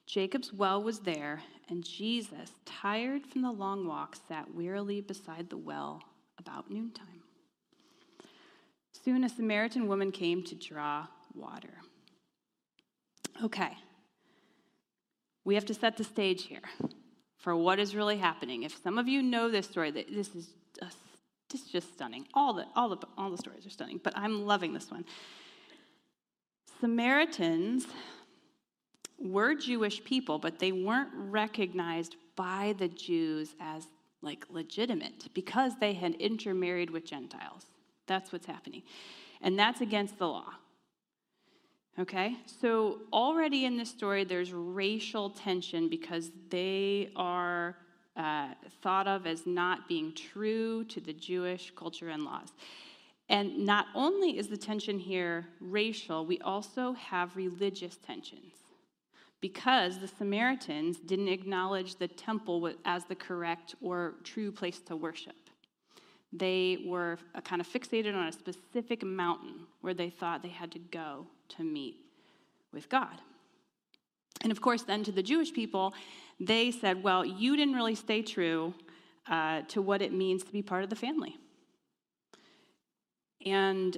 Jacob's 0.07 0.53
well 0.53 0.81
was 0.81 0.99
there, 0.99 1.41
and 1.67 1.83
Jesus, 1.83 2.51
tired 2.65 3.27
from 3.27 3.41
the 3.41 3.51
long 3.51 3.85
walk, 3.85 4.15
sat 4.29 4.55
wearily 4.55 5.01
beside 5.01 5.49
the 5.49 5.57
well 5.57 6.01
about 6.39 6.71
noontime. 6.71 7.21
Soon 8.93 9.25
a 9.25 9.29
Samaritan 9.29 9.87
woman 9.87 10.13
came 10.13 10.43
to 10.43 10.55
draw 10.55 11.07
water. 11.35 11.81
Okay, 13.43 13.77
we 15.43 15.55
have 15.55 15.65
to 15.65 15.73
set 15.73 15.97
the 15.97 16.03
stage 16.05 16.45
here 16.45 16.63
for 17.37 17.55
what 17.55 17.77
is 17.77 17.93
really 17.93 18.17
happening. 18.17 18.63
If 18.63 18.81
some 18.81 18.97
of 18.97 19.09
you 19.09 19.21
know 19.21 19.51
this 19.51 19.67
story, 19.67 19.91
this 19.91 20.33
is 20.33 20.49
just, 20.79 20.97
this 21.49 21.61
is 21.61 21.67
just 21.67 21.93
stunning. 21.93 22.27
All 22.33 22.53
the, 22.53 22.65
all, 22.75 22.89
the, 22.89 22.97
all 23.17 23.29
the 23.29 23.37
stories 23.37 23.65
are 23.65 23.69
stunning, 23.69 23.99
but 24.01 24.17
I'm 24.17 24.45
loving 24.45 24.73
this 24.73 24.89
one. 24.89 25.03
Samaritans 26.79 27.87
were 29.19 29.55
Jewish 29.55 30.03
people, 30.03 30.39
but 30.39 30.59
they 30.59 30.71
weren't 30.71 31.09
recognized 31.13 32.15
by 32.35 32.75
the 32.77 32.87
Jews 32.87 33.55
as 33.59 33.87
like 34.21 34.45
legitimate 34.49 35.27
because 35.33 35.73
they 35.79 35.93
had 35.93 36.15
intermarried 36.15 36.89
with 36.89 37.05
Gentiles. 37.05 37.65
That's 38.07 38.31
what's 38.31 38.45
happening. 38.45 38.83
And 39.41 39.57
that's 39.57 39.81
against 39.81 40.17
the 40.17 40.27
law. 40.27 40.53
Okay? 41.99 42.37
So 42.61 42.99
already 43.11 43.65
in 43.65 43.77
this 43.77 43.89
story, 43.89 44.23
there's 44.23 44.53
racial 44.53 45.29
tension 45.29 45.89
because 45.89 46.31
they 46.49 47.09
are 47.15 47.75
uh, 48.15 48.49
thought 48.81 49.07
of 49.07 49.27
as 49.27 49.45
not 49.45 49.87
being 49.87 50.13
true 50.13 50.83
to 50.85 50.99
the 50.99 51.13
Jewish 51.13 51.71
culture 51.75 52.09
and 52.09 52.23
laws. 52.23 52.49
And 53.29 53.65
not 53.65 53.87
only 53.93 54.37
is 54.37 54.47
the 54.47 54.57
tension 54.57 54.99
here 54.99 55.47
racial, 55.59 56.25
we 56.25 56.39
also 56.39 56.93
have 56.93 57.35
religious 57.35 57.97
tensions 57.97 58.53
because 59.41 59.99
the 59.99 60.07
Samaritans 60.07 60.97
didn't 60.99 61.27
acknowledge 61.27 61.95
the 61.95 62.07
temple 62.07 62.71
as 62.85 63.05
the 63.05 63.15
correct 63.15 63.75
or 63.81 64.15
true 64.23 64.51
place 64.51 64.79
to 64.79 64.95
worship. 64.95 65.35
They 66.33 66.83
were 66.85 67.17
kind 67.43 67.61
of 67.61 67.67
fixated 67.67 68.15
on 68.15 68.27
a 68.27 68.31
specific 68.31 69.03
mountain 69.03 69.67
where 69.81 69.93
they 69.93 70.09
thought 70.09 70.43
they 70.43 70.49
had 70.49 70.71
to 70.71 70.79
go 70.79 71.27
to 71.49 71.63
meet 71.63 71.97
with 72.73 72.89
God. 72.89 73.21
And 74.41 74.51
of 74.51 74.61
course, 74.61 74.83
then 74.83 75.03
to 75.03 75.11
the 75.11 75.23
Jewish 75.23 75.53
people, 75.53 75.93
they 76.39 76.71
said, 76.71 77.01
Well, 77.01 77.25
you 77.25 77.55
didn't 77.55 77.75
really 77.75 77.95
stay 77.95 78.21
true 78.21 78.73
uh, 79.27 79.61
to 79.69 79.81
what 79.81 80.01
it 80.01 80.13
means 80.13 80.43
to 80.43 80.51
be 80.51 80.61
part 80.61 80.83
of 80.83 80.89
the 80.89 80.95
family. 80.95 81.37
And 83.45 83.97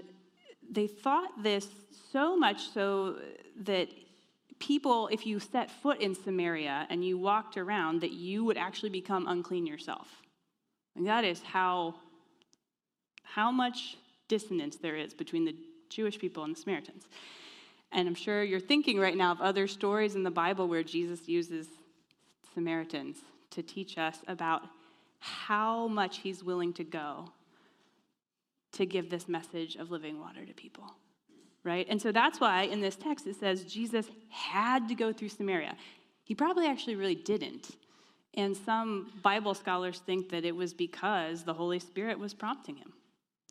they 0.70 0.88
thought 0.88 1.44
this 1.44 1.68
so 2.12 2.38
much 2.38 2.70
so 2.70 3.18
that 3.62 3.90
people, 4.60 5.08
if 5.08 5.26
you 5.26 5.40
set 5.40 5.72
foot 5.72 6.00
in 6.02 6.14
Samaria 6.14 6.86
and 6.90 7.04
you 7.04 7.18
walked 7.18 7.58
around, 7.58 8.02
that 8.02 8.12
you 8.12 8.44
would 8.46 8.58
actually 8.58 8.90
become 8.90 9.28
unclean 9.28 9.66
yourself. 9.66 10.08
And 10.96 11.08
that 11.08 11.24
is 11.24 11.42
how, 11.42 11.96
how 13.24 13.52
much 13.52 13.98
dissonance 14.28 14.76
there 14.76 14.96
is 14.96 15.14
between 15.14 15.46
the 15.46 15.56
Jewish 15.90 16.20
people 16.20 16.44
and 16.44 16.56
the 16.56 16.60
Samaritans. 16.60 17.08
And 17.92 18.08
I'm 18.08 18.16
sure 18.16 18.44
you're 18.44 18.60
thinking 18.60 19.00
right 19.00 19.18
now 19.18 19.32
of 19.32 19.42
other 19.42 19.68
stories 19.68 20.16
in 20.16 20.24
the 20.24 20.32
Bible 20.32 20.68
where 20.68 20.84
Jesus 20.84 21.28
uses 21.28 21.68
Samaritans 22.54 23.18
to 23.52 23.64
teach 23.64 23.98
us 23.98 24.20
about 24.28 24.64
how 25.20 25.88
much 25.88 26.20
he's 26.20 26.44
willing 26.44 26.74
to 26.74 26.84
go 26.84 27.32
to 28.74 28.86
give 28.86 29.10
this 29.10 29.28
message 29.28 29.76
of 29.76 29.90
living 29.90 30.20
water 30.20 30.46
to 30.46 30.54
people 30.54 30.94
right? 31.64 31.86
And 31.90 32.02
so 32.02 32.12
that's 32.12 32.40
why 32.40 32.64
in 32.64 32.82
this 32.82 32.96
text 32.96 33.28
it 33.28 33.36
says 33.40 33.64
Jesus 33.64 34.08
had 34.30 34.88
to 34.88 34.96
go 34.96 35.12
through 35.12 35.30
Samaria. 35.30 35.76
He 36.24 36.36
probably 36.36 36.68
actually 36.68 36.96
really 36.96 37.16
didn't. 37.16 37.76
And 38.36 38.56
some 38.56 39.12
Bible 39.24 39.54
scholars 39.54 40.00
think 40.06 40.30
that 40.30 40.46
it 40.46 40.56
was 40.56 40.74
because 40.74 41.44
the 41.44 41.54
Holy 41.54 41.80
Spirit 41.80 42.20
was 42.20 42.34
prompting 42.34 42.76
him. 42.76 42.94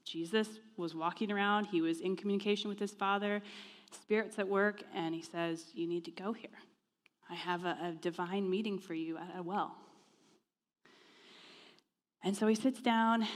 Jesus 0.04 0.48
was 0.76 0.94
walking 0.94 1.30
around, 1.30 1.66
he 1.66 1.82
was 1.82 2.00
in 2.00 2.16
communication 2.16 2.68
with 2.68 2.78
his 2.78 2.92
Father, 2.92 3.42
Spirit's 3.90 4.38
at 4.38 4.48
work, 4.48 4.82
and 4.94 5.14
he 5.14 5.22
says, 5.22 5.66
You 5.74 5.86
need 5.86 6.04
to 6.04 6.10
go 6.10 6.32
here. 6.32 6.50
I 7.30 7.34
have 7.34 7.64
a, 7.64 7.76
a 7.82 7.92
divine 8.00 8.48
meeting 8.48 8.78
for 8.78 8.94
you 8.94 9.18
at 9.18 9.36
a 9.36 9.42
well. 9.42 9.76
And 12.24 12.36
so 12.36 12.46
he 12.46 12.54
sits 12.54 12.80
down 12.80 13.26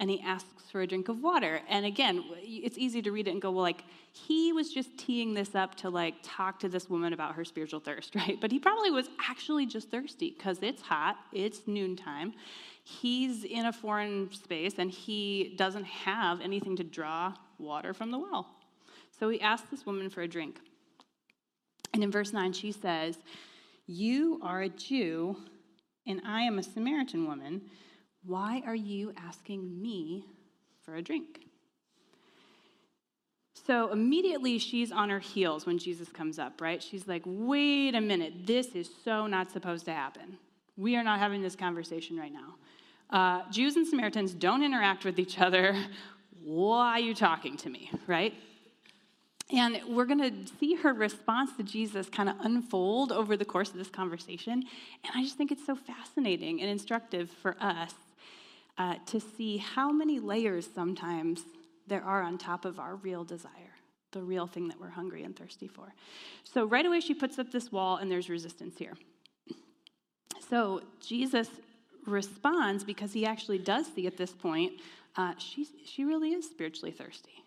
and 0.00 0.08
he 0.08 0.20
asks 0.22 0.64
for 0.72 0.80
a 0.80 0.86
drink 0.86 1.08
of 1.10 1.22
water. 1.22 1.60
And 1.68 1.84
again, 1.84 2.24
it's 2.42 2.78
easy 2.78 3.02
to 3.02 3.12
read 3.12 3.28
it 3.28 3.32
and 3.32 3.42
go, 3.42 3.50
well, 3.50 3.62
like, 3.62 3.84
he 4.12 4.52
was 4.52 4.72
just 4.72 4.98
teeing 4.98 5.34
this 5.34 5.54
up 5.54 5.74
to 5.76 5.90
like 5.90 6.14
talk 6.22 6.58
to 6.60 6.68
this 6.68 6.88
woman 6.88 7.12
about 7.12 7.34
her 7.34 7.44
spiritual 7.44 7.80
thirst, 7.80 8.14
right? 8.16 8.40
But 8.40 8.50
he 8.50 8.58
probably 8.58 8.90
was 8.90 9.08
actually 9.28 9.66
just 9.66 9.90
thirsty 9.90 10.34
because 10.36 10.58
it's 10.62 10.80
hot, 10.80 11.16
it's 11.32 11.68
noontime. 11.68 12.32
He's 12.82 13.44
in 13.44 13.66
a 13.66 13.72
foreign 13.72 14.32
space 14.32 14.74
and 14.78 14.90
he 14.90 15.54
doesn't 15.56 15.84
have 15.84 16.40
anything 16.40 16.76
to 16.76 16.82
draw 16.82 17.34
water 17.58 17.92
from 17.92 18.10
the 18.10 18.18
well. 18.18 18.48
So 19.18 19.28
he 19.28 19.40
asks 19.40 19.68
this 19.68 19.84
woman 19.84 20.08
for 20.08 20.22
a 20.22 20.28
drink. 20.28 20.58
And 21.92 22.02
in 22.02 22.10
verse 22.10 22.32
9, 22.32 22.54
she 22.54 22.72
says, 22.72 23.18
You 23.86 24.40
are 24.42 24.62
a 24.62 24.68
Jew, 24.70 25.36
and 26.06 26.22
I 26.24 26.42
am 26.42 26.58
a 26.58 26.62
Samaritan 26.62 27.26
woman. 27.26 27.62
Why 28.24 28.62
are 28.66 28.74
you 28.74 29.12
asking 29.16 29.80
me 29.80 30.24
for 30.82 30.96
a 30.96 31.02
drink? 31.02 31.40
So 33.66 33.92
immediately 33.92 34.58
she's 34.58 34.90
on 34.90 35.10
her 35.10 35.18
heels 35.18 35.66
when 35.66 35.78
Jesus 35.78 36.08
comes 36.08 36.38
up, 36.38 36.60
right? 36.60 36.82
She's 36.82 37.06
like, 37.06 37.22
wait 37.24 37.94
a 37.94 38.00
minute, 38.00 38.46
this 38.46 38.68
is 38.68 38.90
so 39.04 39.26
not 39.26 39.50
supposed 39.50 39.84
to 39.84 39.92
happen. 39.92 40.38
We 40.76 40.96
are 40.96 41.04
not 41.04 41.18
having 41.18 41.42
this 41.42 41.56
conversation 41.56 42.16
right 42.16 42.32
now. 42.32 42.54
Uh, 43.10 43.42
Jews 43.50 43.76
and 43.76 43.86
Samaritans 43.86 44.34
don't 44.34 44.62
interact 44.62 45.04
with 45.04 45.18
each 45.18 45.38
other. 45.38 45.76
Why 46.44 46.92
are 46.92 47.00
you 47.00 47.14
talking 47.14 47.56
to 47.58 47.68
me, 47.68 47.90
right? 48.06 48.34
And 49.52 49.80
we're 49.88 50.04
going 50.04 50.46
to 50.46 50.52
see 50.58 50.74
her 50.76 50.92
response 50.92 51.50
to 51.56 51.62
Jesus 51.62 52.08
kind 52.08 52.28
of 52.28 52.36
unfold 52.40 53.12
over 53.12 53.36
the 53.36 53.44
course 53.44 53.70
of 53.70 53.76
this 53.76 53.90
conversation. 53.90 54.64
And 55.04 55.12
I 55.14 55.22
just 55.22 55.36
think 55.36 55.50
it's 55.50 55.66
so 55.66 55.74
fascinating 55.74 56.60
and 56.60 56.70
instructive 56.70 57.30
for 57.30 57.56
us 57.60 57.94
uh, 58.78 58.96
to 59.06 59.20
see 59.20 59.58
how 59.58 59.90
many 59.90 60.18
layers 60.18 60.68
sometimes 60.74 61.42
there 61.86 62.02
are 62.04 62.22
on 62.22 62.38
top 62.38 62.64
of 62.64 62.78
our 62.78 62.96
real 62.96 63.24
desire, 63.24 63.74
the 64.12 64.22
real 64.22 64.46
thing 64.46 64.68
that 64.68 64.80
we're 64.80 64.90
hungry 64.90 65.22
and 65.24 65.36
thirsty 65.36 65.68
for. 65.68 65.92
So, 66.44 66.64
right 66.64 66.86
away, 66.86 67.00
she 67.00 67.14
puts 67.14 67.38
up 67.38 67.50
this 67.50 67.70
wall, 67.72 67.96
and 67.96 68.10
there's 68.10 68.28
resistance 68.28 68.78
here. 68.78 68.94
So, 70.48 70.82
Jesus 71.00 71.48
responds 72.06 72.84
because 72.84 73.12
he 73.12 73.26
actually 73.26 73.58
does 73.58 73.86
see 73.86 74.06
at 74.06 74.16
this 74.16 74.32
point 74.32 74.72
uh, 75.16 75.34
she, 75.38 75.66
she 75.84 76.04
really 76.04 76.32
is 76.32 76.46
spiritually 76.46 76.92
thirsty. 76.92 77.44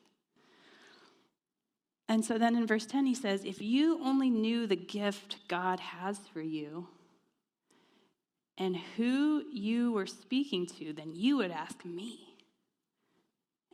And 2.09 2.23
so 2.23 2.37
then 2.37 2.55
in 2.55 2.67
verse 2.67 2.85
10, 2.85 3.05
he 3.05 3.15
says, 3.15 3.43
If 3.45 3.61
you 3.61 3.99
only 4.03 4.29
knew 4.29 4.67
the 4.67 4.75
gift 4.75 5.37
God 5.47 5.79
has 5.79 6.19
for 6.33 6.41
you, 6.41 6.87
and 8.57 8.77
who 8.97 9.43
you 9.51 9.91
were 9.91 10.05
speaking 10.05 10.65
to, 10.67 10.93
then 10.93 11.11
you 11.13 11.37
would 11.37 11.51
ask 11.51 11.83
me, 11.83 12.19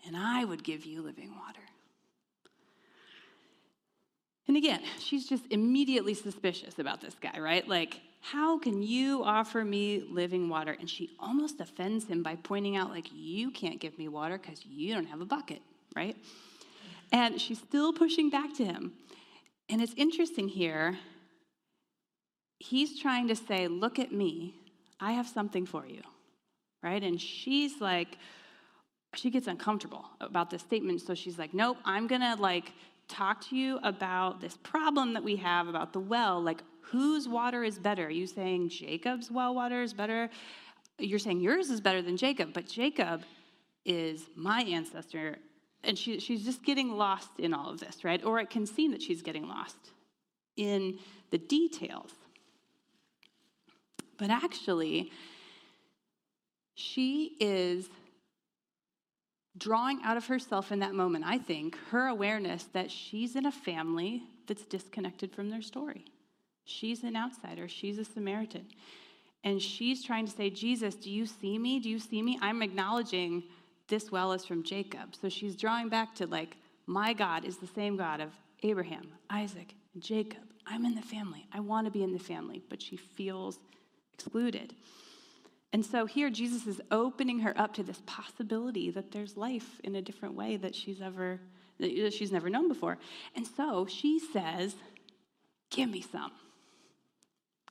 and 0.06 0.16
I 0.16 0.46
would 0.46 0.64
give 0.64 0.86
you 0.86 1.02
living 1.02 1.32
water. 1.36 1.60
And 4.48 4.58
again, 4.58 4.82
she's 5.00 5.28
just 5.28 5.44
immediately 5.52 6.14
suspicious 6.16 6.80
about 6.80 7.02
this 7.02 7.16
guy, 7.22 7.40
right? 7.40 7.68
Like, 7.68 8.00
how 8.22 8.58
can 8.58 8.82
you 8.82 9.24
offer 9.24 9.64
me 9.64 10.04
living 10.10 10.50
water? 10.50 10.76
And 10.80 10.90
she 10.90 11.12
almost 11.20 11.60
offends 11.60 12.06
him 12.06 12.24
by 12.24 12.36
pointing 12.36 12.76
out, 12.76 12.90
like, 12.90 13.08
you 13.14 13.52
can't 13.52 13.80
give 13.80 13.98
me 14.00 14.08
water 14.08 14.38
because 14.38 14.66
you 14.66 14.94
don't 14.94 15.06
have 15.06 15.22
a 15.22 15.26
bucket, 15.26 15.62
right? 15.96 16.18
And 17.12 17.40
she's 17.40 17.60
still 17.60 17.94
pushing 17.94 18.30
back 18.30 18.56
to 18.56 18.66
him. 18.66 18.94
And 19.70 19.82
it's 19.82 19.94
interesting 19.96 20.48
here. 20.48 20.98
He's 22.58 23.00
trying 23.00 23.28
to 23.28 23.36
say, 23.36 23.68
look 23.68 24.00
at 24.00 24.12
me. 24.12 24.56
I 25.00 25.14
have 25.14 25.28
something 25.28 25.66
for 25.66 25.86
you, 25.86 26.02
right? 26.84 27.02
And 27.04 27.20
she's 27.20 27.80
like, 27.80 28.18
she 29.16 29.30
gets 29.30 29.48
uncomfortable 29.48 30.06
about 30.22 30.50
this 30.50 30.62
statement. 30.62 31.02
So 31.02 31.16
she's 31.16 31.38
like, 31.40 31.54
nope, 31.54 31.78
I'm 31.86 32.08
going 32.08 32.22
to 32.22 32.36
like 32.36 32.74
talk 33.08 33.48
to 33.50 33.56
you 33.56 33.80
about 33.84 34.40
this 34.40 34.58
problem 34.58 35.14
that 35.14 35.24
we 35.24 35.36
have 35.38 35.68
about 35.68 35.94
the 35.94 36.00
well. 36.00 36.42
Like, 36.42 36.62
whose 36.82 37.28
water 37.28 37.64
is 37.64 37.80
better? 37.80 38.08
Are 38.08 38.12
you 38.12 38.28
saying 38.28 38.70
Jacob's 38.70 39.32
well 39.32 39.56
water 39.56 39.82
is 39.82 39.94
better? 39.94 40.30
You're 40.98 41.20
saying 41.20 41.42
yours 41.42 41.70
is 41.70 41.82
better 41.82 42.02
than 42.02 42.18
Jacob, 42.18 42.54
but 42.54 42.68
Jacob 42.68 43.24
is 43.86 44.30
my 44.36 44.62
ancestor. 44.62 45.38
And 45.84 45.98
she, 45.98 46.20
she's 46.20 46.44
just 46.44 46.64
getting 46.64 46.98
lost 46.98 47.30
in 47.38 47.54
all 47.54 47.70
of 47.70 47.80
this, 47.80 48.04
right? 48.04 48.24
Or 48.24 48.40
it 48.40 48.50
can 48.50 48.66
seem 48.66 48.92
that 48.92 49.02
she's 49.02 49.22
getting 49.22 49.48
lost 49.48 49.78
in 50.58 51.00
the 51.32 51.38
details. 51.38 52.12
But 54.20 54.30
actually, 54.30 55.12
She 56.80 57.36
is 57.42 57.90
drawing 59.58 60.00
out 60.06 60.16
of 60.16 60.28
herself 60.28 60.72
in 60.72 60.80
that 60.80 60.94
moment, 60.94 61.26
I 61.28 61.38
think, 61.38 61.78
her 61.92 62.08
awareness 62.08 62.64
that 62.72 62.90
she's 62.90 63.36
in 63.36 63.46
a 63.46 63.52
family 63.52 64.24
that's 64.48 64.64
disconnected 64.64 65.34
from 65.34 65.50
their 65.50 65.62
story. 65.62 66.06
She's 66.64 67.04
an 67.04 67.18
outsider, 67.18 67.68
she's 67.68 67.98
a 67.98 68.06
Samaritan. 68.06 68.66
And 69.44 69.62
she's 69.62 70.06
trying 70.06 70.26
to 70.26 70.32
say, 70.32 70.50
Jesus, 70.50 70.96
do 70.96 71.12
you 71.12 71.26
see 71.26 71.58
me? 71.58 71.80
Do 71.80 71.90
you 71.90 72.00
see 72.00 72.22
me? 72.22 72.40
I'm 72.42 72.62
acknowledging 72.62 73.44
this 73.90 74.10
well 74.10 74.32
is 74.32 74.46
from 74.46 74.64
Jacob. 74.64 75.16
So 75.22 75.28
she's 75.28 75.58
drawing 75.58 75.90
back 75.90 76.16
to 76.16 76.28
like, 76.28 76.56
my 76.86 77.12
God 77.12 77.44
is 77.44 77.58
the 77.58 77.68
same 77.68 77.98
God 77.98 78.22
of 78.22 78.32
Abraham, 78.64 79.12
Isaac, 79.30 79.74
and 79.94 80.02
Jacob. 80.02 80.44
I'm 80.66 80.86
in 80.86 80.96
the 80.96 81.02
family. 81.02 81.46
I 81.52 81.60
want 81.60 81.88
to 81.88 81.92
be 81.92 82.04
in 82.04 82.14
the 82.14 82.20
family, 82.20 82.62
but 82.70 82.82
she 82.82 82.96
feels 82.96 83.60
excluded. 84.20 84.76
And 85.72 85.86
so 85.86 86.06
here, 86.06 86.30
Jesus 86.30 86.68
is 86.68 86.82
opening 86.92 87.40
her 87.40 87.54
up 87.58 87.74
to 87.76 87.84
this 87.84 88.02
possibility 88.06 88.90
that 88.92 89.12
there's 89.12 89.38
life 89.38 89.80
in 89.84 89.96
a 89.96 90.02
different 90.02 90.36
way 90.36 90.58
that 90.58 90.76
she's 90.76 91.02
ever 91.02 91.40
that 91.80 92.14
she's 92.14 92.32
never 92.32 92.50
known 92.50 92.68
before. 92.68 92.98
And 93.36 93.48
so 93.48 93.86
she 93.86 94.20
says, 94.20 94.76
"Give 95.70 95.90
me 95.90 96.02
some. 96.02 96.32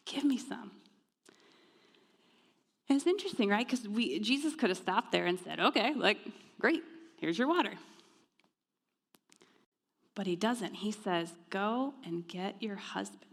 Give 0.06 0.24
me 0.24 0.38
some." 0.38 0.70
And 2.88 2.96
it's 2.96 3.06
interesting, 3.06 3.50
right? 3.50 3.66
Because 3.66 3.86
we 3.86 4.18
Jesus 4.20 4.54
could 4.54 4.70
have 4.70 4.78
stopped 4.78 5.12
there 5.12 5.26
and 5.26 5.38
said, 5.38 5.60
"Okay, 5.60 5.92
like 5.94 6.18
great, 6.58 6.82
here's 7.18 7.36
your 7.36 7.48
water." 7.48 7.74
But 10.14 10.26
he 10.26 10.36
doesn't. 10.36 10.74
He 10.76 10.92
says, 10.92 11.34
"Go 11.50 11.94
and 12.04 12.26
get 12.26 12.62
your 12.62 12.76
husband." 12.76 13.27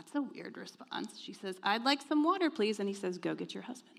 That's 0.00 0.14
a 0.14 0.22
weird 0.22 0.56
response. 0.56 1.20
She 1.20 1.34
says, 1.34 1.56
I'd 1.62 1.84
like 1.84 2.00
some 2.00 2.24
water, 2.24 2.48
please. 2.48 2.80
And 2.80 2.88
he 2.88 2.94
says, 2.94 3.18
Go 3.18 3.34
get 3.34 3.52
your 3.52 3.62
husband. 3.62 3.98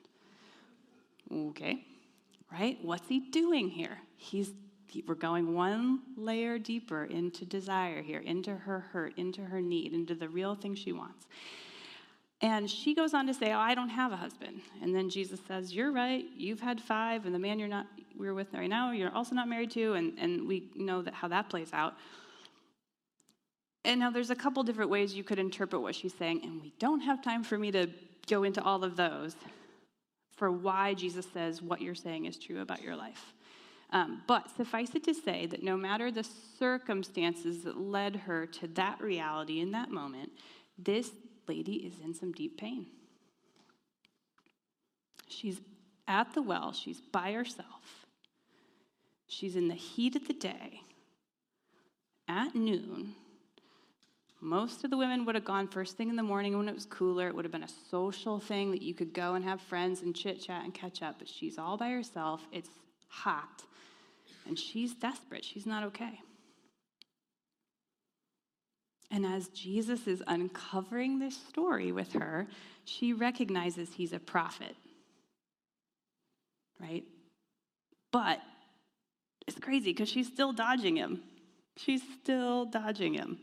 Okay, 1.32 1.86
right? 2.52 2.80
What's 2.82 3.08
he 3.08 3.20
doing 3.20 3.70
here? 3.70 4.00
He's 4.18 4.52
we're 5.08 5.16
going 5.16 5.54
one 5.54 6.02
layer 6.18 6.58
deeper 6.58 7.06
into 7.06 7.46
desire 7.46 8.02
here, 8.02 8.20
into 8.20 8.54
her 8.54 8.82
hurt, 8.92 9.18
into 9.18 9.42
her 9.42 9.62
need, 9.62 9.94
into 9.94 10.16
the 10.16 10.28
real 10.28 10.54
thing 10.56 10.76
she 10.76 10.92
wants. 10.92 11.28
And 12.42 12.70
she 12.70 12.94
goes 12.94 13.14
on 13.14 13.28
to 13.28 13.34
say, 13.34 13.54
Oh, 13.54 13.60
I 13.60 13.76
don't 13.76 13.90
have 13.90 14.12
a 14.12 14.18
husband. 14.18 14.62
And 14.82 14.96
then 14.96 15.08
Jesus 15.08 15.40
says, 15.48 15.72
You're 15.72 15.92
right. 15.92 16.26
You've 16.36 16.62
had 16.62 16.82
five, 16.82 17.28
and 17.28 17.36
the 17.36 17.40
man 17.40 17.60
you're 17.60 17.68
not 17.68 17.86
we're 18.18 18.34
with 18.34 18.52
right 18.54 18.70
now, 18.70 18.92
you're 18.92 19.14
also 19.16 19.36
not 19.36 19.48
married 19.48 19.72
to, 19.72 19.94
and, 19.94 20.18
and 20.18 20.48
we 20.48 20.72
know 20.76 21.04
that 21.04 21.14
how 21.14 21.28
that 21.28 21.50
plays 21.50 21.70
out. 21.74 21.94
And 23.84 24.00
now 24.00 24.12
there's 24.12 24.30
a 24.30 24.36
couple 24.36 24.62
different 24.63 24.91
ways 24.91 25.13
you 25.13 25.24
could 25.24 25.39
interpret 25.39 25.82
what 25.82 25.96
she's 25.96 26.13
saying, 26.13 26.41
and 26.44 26.62
we 26.62 26.74
don't 26.80 27.02
have 27.02 27.24
time 27.24 27.44
for 27.44 27.58
me 27.58 27.72
to 27.72 27.88
go 28.28 28.44
into 28.44 28.62
all 28.62 28.84
of 28.84 28.96
those 28.96 29.36
for 30.36 30.52
why 30.52 30.94
Jesus 30.94 31.28
says 31.34 31.62
what 31.62 31.82
you're 31.82 31.96
saying 31.96 32.26
is 32.26 32.38
true 32.38 32.62
about 32.62 32.82
your 32.82 32.96
life. 32.96 33.34
Um, 33.91 34.22
but 34.28 34.50
suffice 34.56 34.96
it 34.96 35.04
to 35.04 35.13
say 35.13 35.46
that 35.48 35.63
no 35.63 35.76
matter 35.76 36.12
the 36.12 36.26
circumstances 36.58 37.63
that 37.63 37.78
led 37.78 38.15
her 38.15 38.46
to 38.48 38.67
that 38.70 39.02
reality 39.02 39.60
in 39.60 39.72
that 39.72 39.91
moment, 39.91 40.32
this 40.78 41.12
lady 41.48 41.74
is 41.74 41.94
in 42.04 42.13
some 42.13 42.32
deep 42.32 42.58
pain. 42.58 42.88
She's 45.28 45.60
at 46.08 46.34
the 46.34 46.41
well, 46.41 46.72
she's 46.72 47.02
by 47.02 47.34
herself, 47.34 48.06
she's 49.28 49.56
in 49.56 49.67
the 49.67 49.76
heat 49.76 50.15
of 50.15 50.28
the 50.28 50.34
day 50.34 50.82
at 52.28 52.56
noon 52.56 53.15
most 54.43 54.84
of 54.84 54.89
the 54.89 54.97
women 54.97 55.23
would 55.25 55.36
have 55.36 55.45
gone 55.45 55.67
first 55.67 55.97
thing 55.97 56.10
in 56.10 56.15
the 56.15 56.23
morning 56.23 56.58
when 56.58 56.67
it 56.67 56.73
was 56.73 56.86
cooler. 56.86 57.27
It 57.27 57.36
would 57.36 57.45
have 57.45 57.51
been 57.51 57.63
a 57.63 57.69
social 57.91 58.39
thing 58.39 58.71
that 58.71 58.82
you 58.82 58.95
could 58.95 59.13
go 59.13 59.36
and 59.36 59.45
have 59.45 59.62
friends 59.62 60.01
and 60.01 60.15
chit 60.15 60.41
chat 60.41 60.63
and 60.63 60.73
catch 60.73 61.04
up. 61.04 61.19
But 61.19 61.30
she's 61.30 61.60
all 61.60 61.77
by 61.77 61.91
herself. 61.91 62.41
It's 62.51 62.69
hot. 63.08 63.63
And 64.47 64.58
she's 64.58 64.95
desperate. 64.95 65.45
She's 65.45 65.67
not 65.67 65.84
okay. 65.84 66.19
And 69.12 69.27
as 69.27 69.49
Jesus 69.49 70.08
is 70.08 70.23
uncovering 70.25 71.19
this 71.19 71.38
story 71.38 71.91
with 71.91 72.13
her, 72.13 72.47
she 72.84 73.13
recognizes 73.13 73.93
he's 73.93 74.13
a 74.13 74.19
prophet. 74.19 74.75
Right? 76.80 77.04
But 78.12 78.39
it's 79.45 79.60
crazy 79.60 79.91
because 79.91 80.10
she's 80.10 80.27
still 80.27 80.51
dodging 80.51 80.95
him. 80.95 81.21
She's 81.77 82.01
still 82.21 82.65
dodging 82.65 83.13
him. 83.13 83.38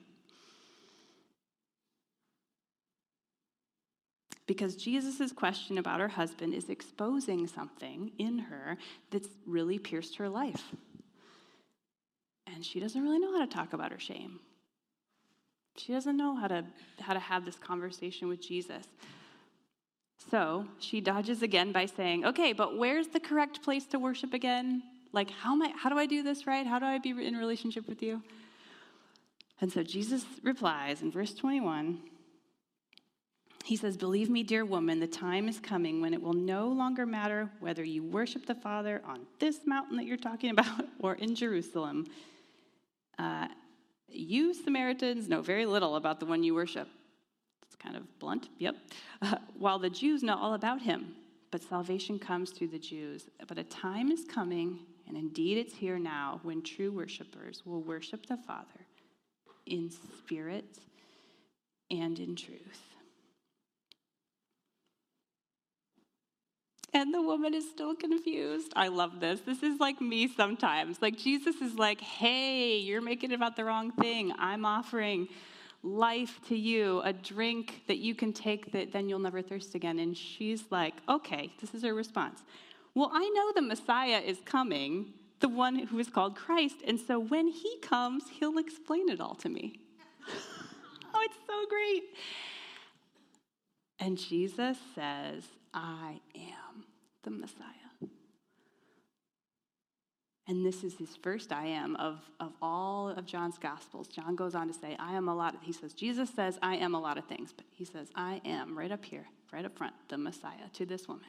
Because 4.48 4.74
Jesus' 4.74 5.30
question 5.30 5.76
about 5.76 6.00
her 6.00 6.08
husband 6.08 6.54
is 6.54 6.70
exposing 6.70 7.46
something 7.46 8.10
in 8.18 8.38
her 8.38 8.78
that's 9.10 9.28
really 9.46 9.78
pierced 9.78 10.16
her 10.16 10.28
life. 10.28 10.72
And 12.52 12.64
she 12.64 12.80
doesn't 12.80 13.00
really 13.00 13.18
know 13.18 13.30
how 13.30 13.44
to 13.44 13.54
talk 13.54 13.74
about 13.74 13.92
her 13.92 14.00
shame. 14.00 14.40
She 15.76 15.92
doesn't 15.92 16.16
know 16.16 16.34
how 16.34 16.48
to, 16.48 16.64
how 16.98 17.12
to 17.12 17.20
have 17.20 17.44
this 17.44 17.56
conversation 17.56 18.26
with 18.26 18.40
Jesus. 18.40 18.86
So 20.30 20.66
she 20.78 21.02
dodges 21.02 21.42
again 21.42 21.70
by 21.70 21.84
saying, 21.84 22.24
Okay, 22.24 22.54
but 22.54 22.76
where's 22.76 23.08
the 23.08 23.20
correct 23.20 23.62
place 23.62 23.84
to 23.88 23.98
worship 23.98 24.32
again? 24.32 24.82
Like, 25.12 25.30
how, 25.30 25.52
am 25.52 25.62
I, 25.62 25.72
how 25.76 25.90
do 25.90 25.98
I 25.98 26.06
do 26.06 26.22
this 26.22 26.46
right? 26.46 26.66
How 26.66 26.78
do 26.78 26.86
I 26.86 26.98
be 26.98 27.10
in 27.10 27.36
relationship 27.36 27.86
with 27.86 28.02
you? 28.02 28.22
And 29.60 29.70
so 29.70 29.82
Jesus 29.82 30.24
replies 30.42 31.02
in 31.02 31.12
verse 31.12 31.34
21 31.34 32.00
he 33.64 33.76
says, 33.76 33.96
Believe 33.96 34.30
me, 34.30 34.42
dear 34.42 34.64
woman, 34.64 35.00
the 35.00 35.06
time 35.06 35.48
is 35.48 35.60
coming 35.60 36.00
when 36.00 36.14
it 36.14 36.22
will 36.22 36.32
no 36.32 36.68
longer 36.68 37.04
matter 37.04 37.50
whether 37.60 37.84
you 37.84 38.02
worship 38.02 38.46
the 38.46 38.54
Father 38.54 39.02
on 39.04 39.26
this 39.38 39.60
mountain 39.66 39.96
that 39.96 40.06
you're 40.06 40.16
talking 40.16 40.50
about 40.58 40.86
or 41.00 41.14
in 41.14 41.34
Jerusalem. 41.34 42.06
Uh, 43.18 43.48
you 44.08 44.54
Samaritans 44.54 45.28
know 45.28 45.42
very 45.42 45.66
little 45.66 45.96
about 45.96 46.20
the 46.20 46.26
one 46.26 46.42
you 46.42 46.54
worship. 46.54 46.88
It's 47.66 47.76
kind 47.76 47.96
of 47.96 48.18
blunt, 48.18 48.48
yep. 48.58 48.76
Uh, 49.20 49.36
while 49.58 49.78
the 49.78 49.90
Jews 49.90 50.22
know 50.22 50.36
all 50.36 50.54
about 50.54 50.80
him, 50.80 51.14
but 51.50 51.62
salvation 51.62 52.18
comes 52.18 52.50
through 52.50 52.68
the 52.68 52.78
Jews. 52.78 53.28
But 53.46 53.58
a 53.58 53.64
time 53.64 54.10
is 54.10 54.24
coming, 54.24 54.80
and 55.06 55.16
indeed 55.16 55.58
it's 55.58 55.74
here 55.74 55.98
now, 55.98 56.40
when 56.42 56.62
true 56.62 56.90
worshipers 56.90 57.62
will 57.66 57.82
worship 57.82 58.26
the 58.26 58.36
Father 58.36 58.86
in 59.66 59.90
spirit 59.90 60.78
and 61.90 62.18
in 62.18 62.36
truth. 62.36 62.88
And 66.98 67.14
the 67.14 67.22
woman 67.22 67.54
is 67.54 67.70
still 67.70 67.94
confused. 67.94 68.72
I 68.74 68.88
love 68.88 69.20
this. 69.20 69.38
This 69.42 69.62
is 69.62 69.78
like 69.78 70.00
me 70.00 70.26
sometimes. 70.26 71.00
Like 71.00 71.16
Jesus 71.16 71.54
is 71.62 71.76
like, 71.76 72.00
hey, 72.00 72.76
you're 72.76 73.00
making 73.00 73.30
it 73.30 73.36
about 73.36 73.54
the 73.54 73.64
wrong 73.64 73.92
thing. 73.92 74.32
I'm 74.36 74.64
offering 74.64 75.28
life 75.84 76.40
to 76.48 76.56
you, 76.56 77.00
a 77.04 77.12
drink 77.12 77.82
that 77.86 77.98
you 77.98 78.16
can 78.16 78.32
take 78.32 78.72
that 78.72 78.90
then 78.90 79.08
you'll 79.08 79.20
never 79.20 79.40
thirst 79.42 79.76
again. 79.76 80.00
And 80.00 80.16
she's 80.16 80.64
like, 80.72 80.94
okay, 81.08 81.52
this 81.60 81.72
is 81.72 81.84
her 81.84 81.94
response. 81.94 82.40
Well, 82.96 83.12
I 83.14 83.28
know 83.28 83.52
the 83.54 83.62
Messiah 83.62 84.18
is 84.18 84.38
coming, 84.44 85.12
the 85.38 85.48
one 85.48 85.78
who 85.78 86.00
is 86.00 86.08
called 86.08 86.34
Christ. 86.34 86.78
And 86.84 86.98
so 86.98 87.20
when 87.20 87.46
he 87.46 87.78
comes, 87.80 88.24
he'll 88.40 88.58
explain 88.58 89.08
it 89.08 89.20
all 89.20 89.36
to 89.36 89.48
me. 89.48 89.78
oh, 91.14 91.20
it's 91.22 91.38
so 91.46 91.64
great. 91.70 92.02
And 94.00 94.18
Jesus 94.18 94.78
says, 94.96 95.44
I 95.72 96.18
am 96.34 96.57
the 97.28 97.38
Messiah. 97.38 98.10
And 100.46 100.64
this 100.64 100.82
is 100.82 100.96
his 100.96 101.14
first 101.14 101.52
I 101.52 101.66
am 101.66 101.94
of, 101.96 102.20
of 102.40 102.52
all 102.62 103.10
of 103.10 103.26
John's 103.26 103.58
Gospels. 103.58 104.08
John 104.08 104.34
goes 104.34 104.54
on 104.54 104.66
to 104.68 104.72
say, 104.72 104.96
I 104.98 105.12
am 105.12 105.28
a 105.28 105.34
lot 105.34 105.54
of, 105.54 105.60
he 105.60 105.72
says, 105.72 105.92
Jesus 105.92 106.30
says, 106.34 106.58
I 106.62 106.76
am 106.76 106.94
a 106.94 107.00
lot 107.00 107.18
of 107.18 107.26
things, 107.26 107.52
but 107.54 107.66
he 107.70 107.84
says, 107.84 108.08
I 108.14 108.40
am 108.46 108.78
right 108.78 108.90
up 108.90 109.04
here, 109.04 109.26
right 109.52 109.64
up 109.64 109.76
front, 109.76 109.92
the 110.08 110.16
Messiah 110.16 110.70
to 110.72 110.86
this 110.86 111.06
woman. 111.06 111.26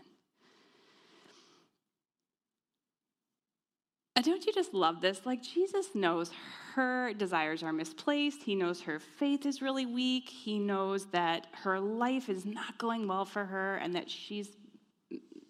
And 4.16 4.26
don't 4.26 4.46
you 4.46 4.54
just 4.54 4.74
love 4.74 5.02
this? 5.02 5.26
Like, 5.26 5.44
Jesus 5.44 5.88
knows 5.94 6.32
her 6.76 7.14
desires 7.14 7.62
are 7.62 7.74
misplaced. 7.74 8.44
He 8.44 8.56
knows 8.56 8.82
her 8.82 9.00
faith 9.00 9.46
is 9.46 9.62
really 9.62 9.86
weak. 9.86 10.30
He 10.30 10.60
knows 10.60 11.08
that 11.08 11.48
her 11.64 11.80
life 11.80 12.30
is 12.30 12.46
not 12.46 12.78
going 12.78 13.06
well 13.08 13.26
for 13.26 13.44
her 13.46 13.78
and 13.78 13.96
that 13.96 14.10
she's 14.10 14.50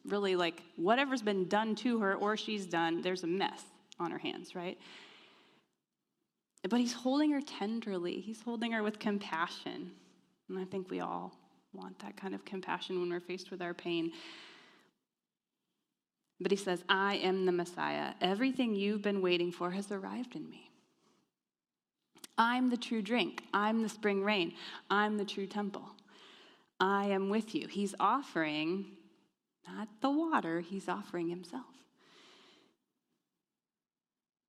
really 0.10 0.36
like 0.36 0.62
whatever's 0.76 1.22
been 1.22 1.48
done 1.48 1.76
to 1.76 2.00
her 2.00 2.16
or 2.16 2.38
she's 2.38 2.66
done, 2.66 3.02
there's 3.02 3.24
a 3.24 3.28
mess 3.28 3.64
on 4.00 4.12
her 4.12 4.18
hands, 4.18 4.56
right? 4.56 4.78
But 6.70 6.80
he's 6.80 6.94
holding 6.94 7.32
her 7.32 7.42
tenderly, 7.42 8.20
he's 8.20 8.42
holding 8.42 8.72
her 8.74 8.84
with 8.84 9.00
compassion. 9.00 9.92
And 10.50 10.60
I 10.60 10.66
think 10.66 10.90
we 10.90 11.00
all 11.00 11.34
want 11.74 12.00
that 12.00 12.18
kind 12.18 12.34
of 12.34 12.44
compassion 12.44 13.00
when 13.00 13.10
we're 13.10 13.20
faced 13.20 13.52
with 13.52 13.62
our 13.62 13.74
pain. 13.74 14.12
But 16.42 16.52
he 16.52 16.58
says, 16.58 16.84
I 16.90 17.16
am 17.18 17.46
the 17.46 17.52
Messiah. 17.52 18.14
Everything 18.22 18.74
you've 18.74 19.02
been 19.02 19.22
waiting 19.22 19.52
for 19.52 19.72
has 19.72 19.92
arrived 19.92 20.36
in 20.36 20.50
me. 20.50 20.70
I'm 22.38 22.70
the 22.70 22.78
true 22.78 23.02
drink. 23.02 23.44
I'm 23.54 23.84
the 23.84 23.90
spring 23.90 24.24
rain. 24.24 24.54
I'm 24.90 25.18
the 25.18 25.26
true 25.26 25.46
temple. 25.46 25.84
I 26.80 27.08
am 27.08 27.30
with 27.30 27.54
you. 27.54 27.68
He's 27.68 27.94
offering 28.00 28.86
not 29.76 29.88
the 30.02 30.10
water, 30.10 30.62
he's 30.62 30.88
offering 30.88 31.30
himself. 31.30 31.66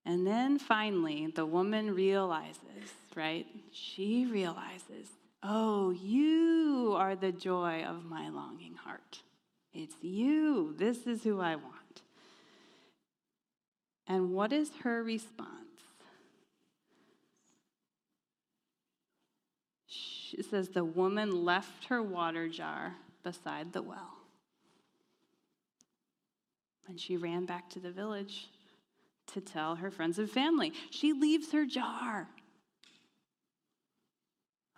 And 0.04 0.26
then 0.26 0.58
finally, 0.58 1.26
the 1.34 1.46
woman 1.46 1.94
realizes, 1.94 2.94
right? 3.14 3.46
She 3.72 4.26
realizes, 4.26 5.08
oh, 5.42 5.90
you 5.90 6.94
are 6.96 7.14
the 7.14 7.32
joy 7.32 7.84
of 7.84 8.04
my 8.04 8.28
longing 8.28 8.74
heart. 8.74 9.20
It's 9.72 9.94
you. 10.02 10.74
This 10.78 11.06
is 11.06 11.22
who 11.22 11.40
I 11.40 11.56
want. 11.56 12.02
And 14.06 14.32
what 14.32 14.52
is 14.52 14.70
her 14.82 15.02
response? 15.02 15.50
She 19.86 20.42
says, 20.42 20.68
the 20.68 20.84
woman 20.84 21.44
left 21.44 21.86
her 21.86 22.02
water 22.02 22.48
jar 22.48 22.94
beside 23.22 23.72
the 23.72 23.82
well. 23.82 24.19
And 26.90 26.98
she 26.98 27.16
ran 27.16 27.46
back 27.46 27.70
to 27.70 27.78
the 27.78 27.92
village 27.92 28.48
to 29.28 29.40
tell 29.40 29.76
her 29.76 29.92
friends 29.92 30.18
and 30.18 30.28
family. 30.28 30.72
She 30.90 31.12
leaves 31.12 31.52
her 31.52 31.64
jar. 31.64 32.26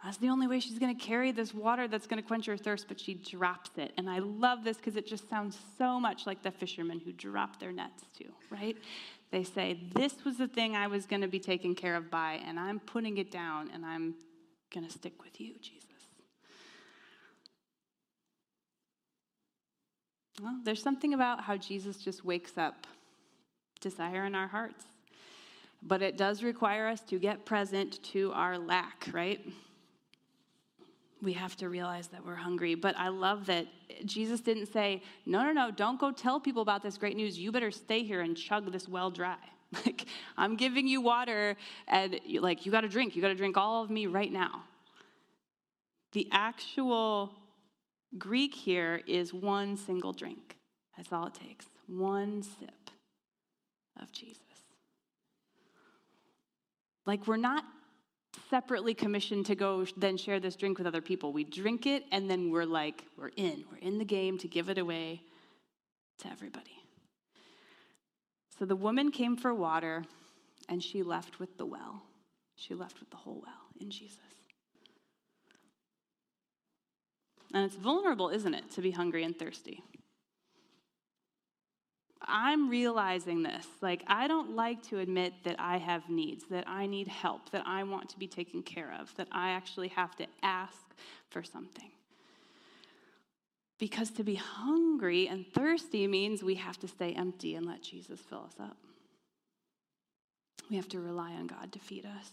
That's 0.04 0.18
the 0.18 0.28
only 0.28 0.46
way 0.46 0.60
she's 0.60 0.78
going 0.78 0.94
to 0.94 1.02
carry 1.02 1.32
this 1.32 1.54
water 1.54 1.88
that's 1.88 2.06
going 2.06 2.20
to 2.20 2.26
quench 2.26 2.44
her 2.46 2.58
thirst, 2.58 2.86
but 2.86 3.00
she 3.00 3.14
drops 3.14 3.70
it. 3.78 3.92
And 3.96 4.10
I 4.10 4.18
love 4.18 4.62
this 4.62 4.76
because 4.76 4.96
it 4.96 5.06
just 5.06 5.30
sounds 5.30 5.56
so 5.78 5.98
much 5.98 6.26
like 6.26 6.42
the 6.42 6.50
fishermen 6.50 7.00
who 7.00 7.12
drop 7.12 7.58
their 7.58 7.72
nets 7.72 8.02
too, 8.18 8.30
right? 8.50 8.76
They 9.30 9.44
say, 9.44 9.80
This 9.94 10.22
was 10.22 10.36
the 10.36 10.48
thing 10.48 10.76
I 10.76 10.88
was 10.88 11.06
going 11.06 11.22
to 11.22 11.28
be 11.28 11.40
taken 11.40 11.74
care 11.74 11.96
of 11.96 12.10
by, 12.10 12.40
and 12.46 12.60
I'm 12.60 12.78
putting 12.78 13.16
it 13.16 13.30
down, 13.30 13.70
and 13.72 13.86
I'm 13.86 14.16
going 14.70 14.84
to 14.84 14.92
stick 14.92 15.22
with 15.24 15.40
you, 15.40 15.54
Jesus. 15.62 15.91
Well, 20.40 20.58
there's 20.64 20.82
something 20.82 21.12
about 21.12 21.42
how 21.42 21.56
Jesus 21.56 21.98
just 21.98 22.24
wakes 22.24 22.56
up 22.56 22.86
desire 23.80 24.24
in 24.24 24.34
our 24.34 24.46
hearts. 24.46 24.84
But 25.82 26.00
it 26.00 26.16
does 26.16 26.42
require 26.42 26.86
us 26.86 27.00
to 27.02 27.18
get 27.18 27.44
present 27.44 28.02
to 28.12 28.32
our 28.32 28.56
lack, 28.56 29.08
right? 29.12 29.44
We 31.20 31.32
have 31.34 31.56
to 31.56 31.68
realize 31.68 32.08
that 32.08 32.24
we're 32.24 32.36
hungry. 32.36 32.76
But 32.76 32.96
I 32.96 33.08
love 33.08 33.46
that 33.46 33.66
Jesus 34.04 34.40
didn't 34.40 34.66
say, 34.72 35.02
no, 35.26 35.42
no, 35.42 35.52
no, 35.52 35.70
don't 35.70 36.00
go 36.00 36.12
tell 36.12 36.40
people 36.40 36.62
about 36.62 36.82
this 36.82 36.96
great 36.96 37.16
news. 37.16 37.38
You 37.38 37.52
better 37.52 37.72
stay 37.72 38.04
here 38.04 38.20
and 38.20 38.36
chug 38.36 38.70
this 38.72 38.88
well 38.88 39.10
dry. 39.10 39.36
Like, 39.86 40.04
I'm 40.36 40.56
giving 40.56 40.86
you 40.86 41.00
water, 41.00 41.56
and 41.88 42.20
like, 42.40 42.66
you 42.66 42.70
got 42.70 42.82
to 42.82 42.88
drink. 42.88 43.16
You 43.16 43.22
got 43.22 43.28
to 43.28 43.34
drink 43.34 43.56
all 43.56 43.82
of 43.82 43.88
me 43.88 44.06
right 44.06 44.30
now. 44.30 44.64
The 46.12 46.28
actual 46.30 47.32
Greek 48.18 48.54
here 48.54 49.00
is 49.06 49.32
one 49.32 49.76
single 49.76 50.12
drink. 50.12 50.56
That's 50.96 51.12
all 51.12 51.26
it 51.26 51.34
takes. 51.34 51.66
One 51.86 52.42
sip 52.42 52.90
of 54.00 54.12
Jesus. 54.12 54.42
Like, 57.06 57.26
we're 57.26 57.36
not 57.36 57.64
separately 58.50 58.94
commissioned 58.94 59.46
to 59.46 59.54
go 59.54 59.84
then 59.96 60.16
share 60.16 60.40
this 60.40 60.56
drink 60.56 60.78
with 60.78 60.86
other 60.86 61.00
people. 61.00 61.32
We 61.32 61.44
drink 61.44 61.86
it 61.86 62.04
and 62.12 62.30
then 62.30 62.50
we're 62.50 62.64
like, 62.64 63.04
we're 63.16 63.30
in. 63.36 63.64
We're 63.70 63.78
in 63.78 63.98
the 63.98 64.04
game 64.04 64.38
to 64.38 64.48
give 64.48 64.68
it 64.68 64.78
away 64.78 65.22
to 66.18 66.28
everybody. 66.28 66.78
So 68.58 68.64
the 68.64 68.76
woman 68.76 69.10
came 69.10 69.36
for 69.36 69.54
water 69.54 70.04
and 70.68 70.82
she 70.82 71.02
left 71.02 71.40
with 71.40 71.56
the 71.58 71.66
well. 71.66 72.02
She 72.56 72.74
left 72.74 73.00
with 73.00 73.10
the 73.10 73.16
whole 73.16 73.42
well 73.42 73.70
in 73.80 73.90
Jesus. 73.90 74.18
And 77.52 77.64
it's 77.64 77.76
vulnerable, 77.76 78.30
isn't 78.30 78.54
it, 78.54 78.70
to 78.72 78.80
be 78.80 78.90
hungry 78.90 79.24
and 79.24 79.38
thirsty? 79.38 79.82
I'm 82.24 82.70
realizing 82.70 83.42
this. 83.42 83.66
Like, 83.80 84.04
I 84.06 84.28
don't 84.28 84.54
like 84.54 84.82
to 84.84 85.00
admit 85.00 85.34
that 85.44 85.56
I 85.58 85.78
have 85.78 86.08
needs, 86.08 86.44
that 86.50 86.68
I 86.68 86.86
need 86.86 87.08
help, 87.08 87.50
that 87.50 87.64
I 87.66 87.82
want 87.82 88.08
to 88.10 88.18
be 88.18 88.28
taken 88.28 88.62
care 88.62 88.94
of, 89.00 89.14
that 89.16 89.28
I 89.32 89.50
actually 89.50 89.88
have 89.88 90.16
to 90.16 90.26
ask 90.42 90.78
for 91.28 91.42
something. 91.42 91.90
Because 93.78 94.10
to 94.12 94.22
be 94.22 94.36
hungry 94.36 95.26
and 95.26 95.44
thirsty 95.52 96.06
means 96.06 96.42
we 96.42 96.54
have 96.54 96.78
to 96.78 96.88
stay 96.88 97.12
empty 97.12 97.56
and 97.56 97.66
let 97.66 97.82
Jesus 97.82 98.20
fill 98.20 98.44
us 98.46 98.54
up. 98.60 98.76
We 100.70 100.76
have 100.76 100.88
to 100.90 101.00
rely 101.00 101.32
on 101.32 101.48
God 101.48 101.72
to 101.72 101.80
feed 101.80 102.06
us. 102.06 102.30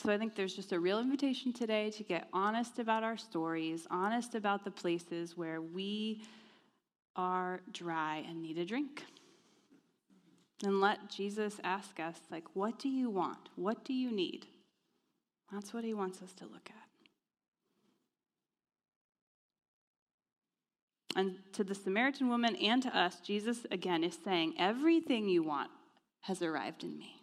So 0.00 0.12
I 0.12 0.18
think 0.18 0.36
there's 0.36 0.54
just 0.54 0.72
a 0.72 0.78
real 0.78 1.00
invitation 1.00 1.52
today 1.52 1.90
to 1.90 2.04
get 2.04 2.28
honest 2.32 2.78
about 2.78 3.02
our 3.02 3.16
stories, 3.16 3.86
honest 3.90 4.36
about 4.36 4.64
the 4.64 4.70
places 4.70 5.36
where 5.36 5.60
we 5.60 6.22
are 7.16 7.60
dry 7.72 8.24
and 8.28 8.40
need 8.40 8.58
a 8.58 8.64
drink. 8.64 9.02
And 10.64 10.80
let 10.80 11.10
Jesus 11.10 11.58
ask 11.64 11.98
us, 11.98 12.16
like, 12.30 12.44
what 12.54 12.78
do 12.78 12.88
you 12.88 13.10
want? 13.10 13.48
What 13.56 13.84
do 13.84 13.92
you 13.92 14.12
need? 14.12 14.46
That's 15.52 15.74
what 15.74 15.82
he 15.82 15.94
wants 15.94 16.22
us 16.22 16.32
to 16.34 16.44
look 16.44 16.70
at. 16.70 16.88
And 21.16 21.38
to 21.54 21.64
the 21.64 21.74
Samaritan 21.74 22.28
woman 22.28 22.54
and 22.54 22.80
to 22.84 22.96
us, 22.96 23.18
Jesus 23.18 23.66
again 23.72 24.04
is 24.04 24.16
saying, 24.24 24.54
everything 24.58 25.28
you 25.28 25.42
want 25.42 25.70
has 26.20 26.40
arrived 26.42 26.84
in 26.84 26.96
me. 26.96 27.17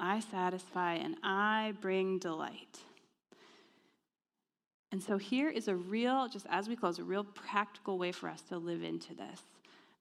I 0.00 0.20
satisfy, 0.20 0.94
and 0.94 1.16
I 1.22 1.74
bring 1.80 2.18
delight. 2.18 2.78
And 4.90 5.02
so 5.02 5.18
here 5.18 5.50
is 5.50 5.68
a 5.68 5.76
real, 5.76 6.28
just 6.28 6.46
as 6.48 6.68
we 6.68 6.76
close, 6.76 6.98
a 6.98 7.04
real 7.04 7.24
practical 7.24 7.98
way 7.98 8.12
for 8.12 8.28
us 8.28 8.40
to 8.42 8.58
live 8.58 8.82
into 8.82 9.14
this. 9.14 9.40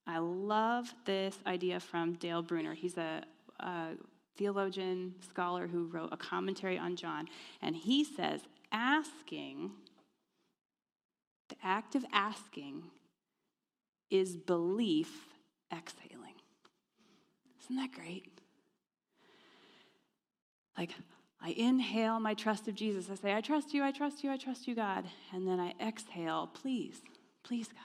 I 0.06 0.20
love 0.20 0.94
this 1.06 1.38
idea 1.46 1.80
from 1.80 2.14
Dale 2.14 2.42
Bruner. 2.42 2.74
He's 2.74 2.98
a, 2.98 3.24
a 3.60 3.90
theologian, 4.38 5.16
scholar 5.30 5.68
who 5.68 5.88
wrote 5.88 6.14
a 6.14 6.18
commentary 6.18 6.78
on 6.78 6.96
John. 6.96 7.28
And 7.62 7.76
he 7.76 8.06
says, 8.06 8.42
asking, 8.72 9.72
the 11.50 11.58
act 11.64 11.96
of 11.96 12.06
asking, 12.14 12.84
is 14.10 14.38
belief 14.38 15.28
exhaling. 15.72 16.36
Isn't 17.64 17.76
that 17.76 17.92
great? 17.92 18.37
Like, 20.78 20.92
I 21.42 21.50
inhale 21.50 22.20
my 22.20 22.34
trust 22.34 22.68
of 22.68 22.76
Jesus. 22.76 23.10
I 23.10 23.16
say, 23.16 23.34
I 23.34 23.42
trust 23.42 23.74
you, 23.74 23.84
I 23.84 23.92
trust 23.92 24.24
you, 24.24 24.32
I 24.32 24.38
trust 24.38 24.68
you, 24.68 24.76
God. 24.76 25.06
And 25.34 25.48
then 25.48 25.60
I 25.60 25.74
exhale, 25.82 26.50
please, 26.54 27.02
please, 27.44 27.68
God. 27.68 27.84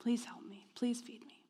Please 0.00 0.24
help 0.24 0.44
me. 0.46 0.66
Please 0.74 1.00
feed 1.00 1.22
me. 1.22 1.40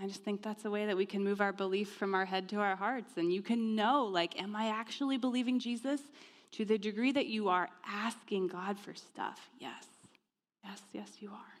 I 0.00 0.06
just 0.06 0.22
think 0.22 0.42
that's 0.42 0.64
a 0.64 0.70
way 0.70 0.86
that 0.86 0.96
we 0.96 1.06
can 1.06 1.24
move 1.24 1.40
our 1.40 1.52
belief 1.52 1.90
from 1.90 2.14
our 2.14 2.24
head 2.24 2.48
to 2.50 2.56
our 2.56 2.76
hearts. 2.76 3.16
And 3.16 3.32
you 3.32 3.42
can 3.42 3.74
know, 3.74 4.04
like, 4.04 4.40
am 4.40 4.54
I 4.54 4.68
actually 4.68 5.16
believing 5.16 5.58
Jesus? 5.58 6.00
To 6.52 6.64
the 6.64 6.78
degree 6.78 7.12
that 7.12 7.26
you 7.26 7.48
are 7.48 7.68
asking 7.86 8.48
God 8.48 8.78
for 8.78 8.94
stuff, 8.94 9.50
yes. 9.58 9.84
Yes, 10.64 10.80
yes, 10.92 11.10
you 11.20 11.30
are. 11.30 11.57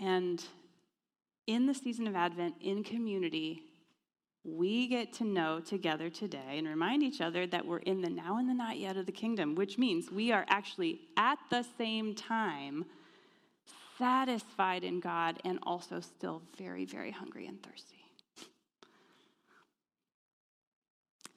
And 0.00 0.44
in 1.46 1.66
the 1.66 1.74
season 1.74 2.06
of 2.06 2.14
Advent, 2.14 2.54
in 2.60 2.84
community, 2.84 3.62
we 4.44 4.86
get 4.86 5.12
to 5.14 5.24
know 5.24 5.60
together 5.60 6.08
today 6.08 6.58
and 6.58 6.68
remind 6.68 7.02
each 7.02 7.20
other 7.20 7.46
that 7.46 7.66
we're 7.66 7.78
in 7.78 8.00
the 8.00 8.10
now 8.10 8.38
and 8.38 8.48
the 8.48 8.54
not 8.54 8.78
yet 8.78 8.96
of 8.96 9.06
the 9.06 9.12
kingdom, 9.12 9.54
which 9.54 9.78
means 9.78 10.10
we 10.10 10.30
are 10.32 10.44
actually 10.48 11.00
at 11.16 11.38
the 11.50 11.64
same 11.78 12.14
time 12.14 12.84
satisfied 13.98 14.84
in 14.84 15.00
God 15.00 15.40
and 15.44 15.58
also 15.62 16.00
still 16.00 16.42
very, 16.58 16.84
very 16.84 17.10
hungry 17.10 17.46
and 17.46 17.62
thirsty. 17.62 17.96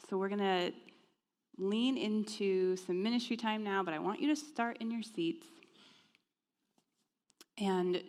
So 0.09 0.17
we're 0.17 0.29
going 0.29 0.39
to 0.39 0.73
lean 1.57 1.97
into 1.97 2.75
some 2.75 3.01
ministry 3.01 3.37
time 3.37 3.63
now, 3.63 3.83
but 3.83 3.93
I 3.93 3.99
want 3.99 4.19
you 4.19 4.27
to 4.27 4.35
start 4.35 4.77
in 4.79 4.89
your 4.91 5.03
seats 5.03 5.45
and 7.57 8.01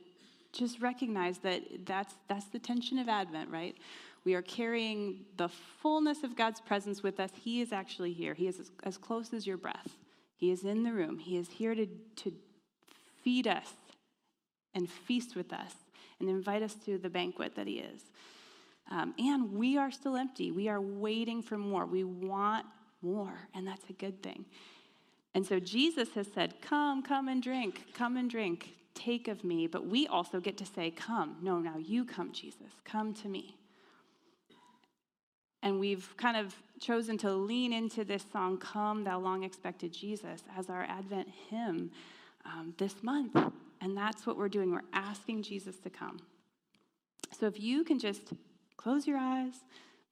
just 0.52 0.80
recognize 0.80 1.38
that 1.38 1.62
that's, 1.86 2.14
that's 2.28 2.46
the 2.46 2.58
tension 2.58 2.98
of 2.98 3.08
Advent, 3.08 3.50
right? 3.50 3.76
We 4.24 4.34
are 4.34 4.42
carrying 4.42 5.24
the 5.36 5.48
fullness 5.48 6.22
of 6.22 6.36
God's 6.36 6.60
presence 6.60 7.02
with 7.02 7.20
us. 7.20 7.30
He 7.42 7.60
is 7.60 7.72
actually 7.72 8.12
here. 8.12 8.34
He 8.34 8.46
is 8.48 8.60
as, 8.60 8.70
as 8.84 8.98
close 8.98 9.32
as 9.32 9.46
your 9.46 9.56
breath. 9.56 9.96
He 10.36 10.50
is 10.50 10.64
in 10.64 10.82
the 10.82 10.92
room. 10.92 11.18
He 11.18 11.36
is 11.36 11.48
here 11.48 11.74
to, 11.74 11.86
to 11.86 12.32
feed 13.22 13.46
us 13.46 13.72
and 14.74 14.88
feast 14.88 15.36
with 15.36 15.52
us 15.52 15.72
and 16.18 16.28
invite 16.28 16.62
us 16.62 16.74
to 16.86 16.98
the 16.98 17.10
banquet 17.10 17.54
that 17.56 17.66
He 17.66 17.78
is. 17.78 18.02
Um, 18.90 19.14
and 19.18 19.52
we 19.52 19.78
are 19.78 19.90
still 19.90 20.16
empty. 20.16 20.50
We 20.50 20.68
are 20.68 20.80
waiting 20.80 21.42
for 21.42 21.56
more. 21.56 21.86
We 21.86 22.04
want 22.04 22.66
more, 23.02 23.48
and 23.54 23.66
that's 23.66 23.88
a 23.88 23.92
good 23.94 24.22
thing. 24.22 24.44
And 25.34 25.46
so 25.46 25.60
Jesus 25.60 26.10
has 26.14 26.26
said, 26.34 26.60
Come, 26.60 27.02
come 27.02 27.28
and 27.28 27.42
drink, 27.42 27.86
come 27.94 28.16
and 28.16 28.28
drink. 28.28 28.74
Take 28.94 29.28
of 29.28 29.44
me, 29.44 29.66
but 29.66 29.86
we 29.86 30.06
also 30.06 30.40
get 30.40 30.56
to 30.58 30.66
say, 30.66 30.90
Come. 30.90 31.36
No, 31.42 31.58
now 31.58 31.76
you 31.78 32.04
come, 32.04 32.32
Jesus. 32.32 32.72
Come 32.84 33.14
to 33.14 33.28
me. 33.28 33.56
And 35.62 35.78
we've 35.78 36.16
kind 36.16 36.36
of 36.36 36.54
chosen 36.80 37.18
to 37.18 37.32
lean 37.32 37.72
into 37.72 38.04
this 38.04 38.24
song, 38.32 38.58
Come, 38.58 39.04
Thou 39.04 39.18
Long 39.18 39.42
Expected 39.42 39.92
Jesus, 39.92 40.42
as 40.56 40.70
our 40.70 40.84
Advent 40.84 41.28
hymn 41.50 41.90
um, 42.46 42.74
this 42.78 43.02
month. 43.02 43.36
And 43.82 43.96
that's 43.96 44.26
what 44.26 44.36
we're 44.36 44.48
doing. 44.48 44.72
We're 44.72 44.80
asking 44.92 45.42
Jesus 45.42 45.76
to 45.80 45.90
come. 45.90 46.20
So 47.38 47.46
if 47.46 47.60
you 47.60 47.84
can 47.84 47.98
just 47.98 48.32
close 48.76 49.06
your 49.06 49.18
eyes, 49.18 49.54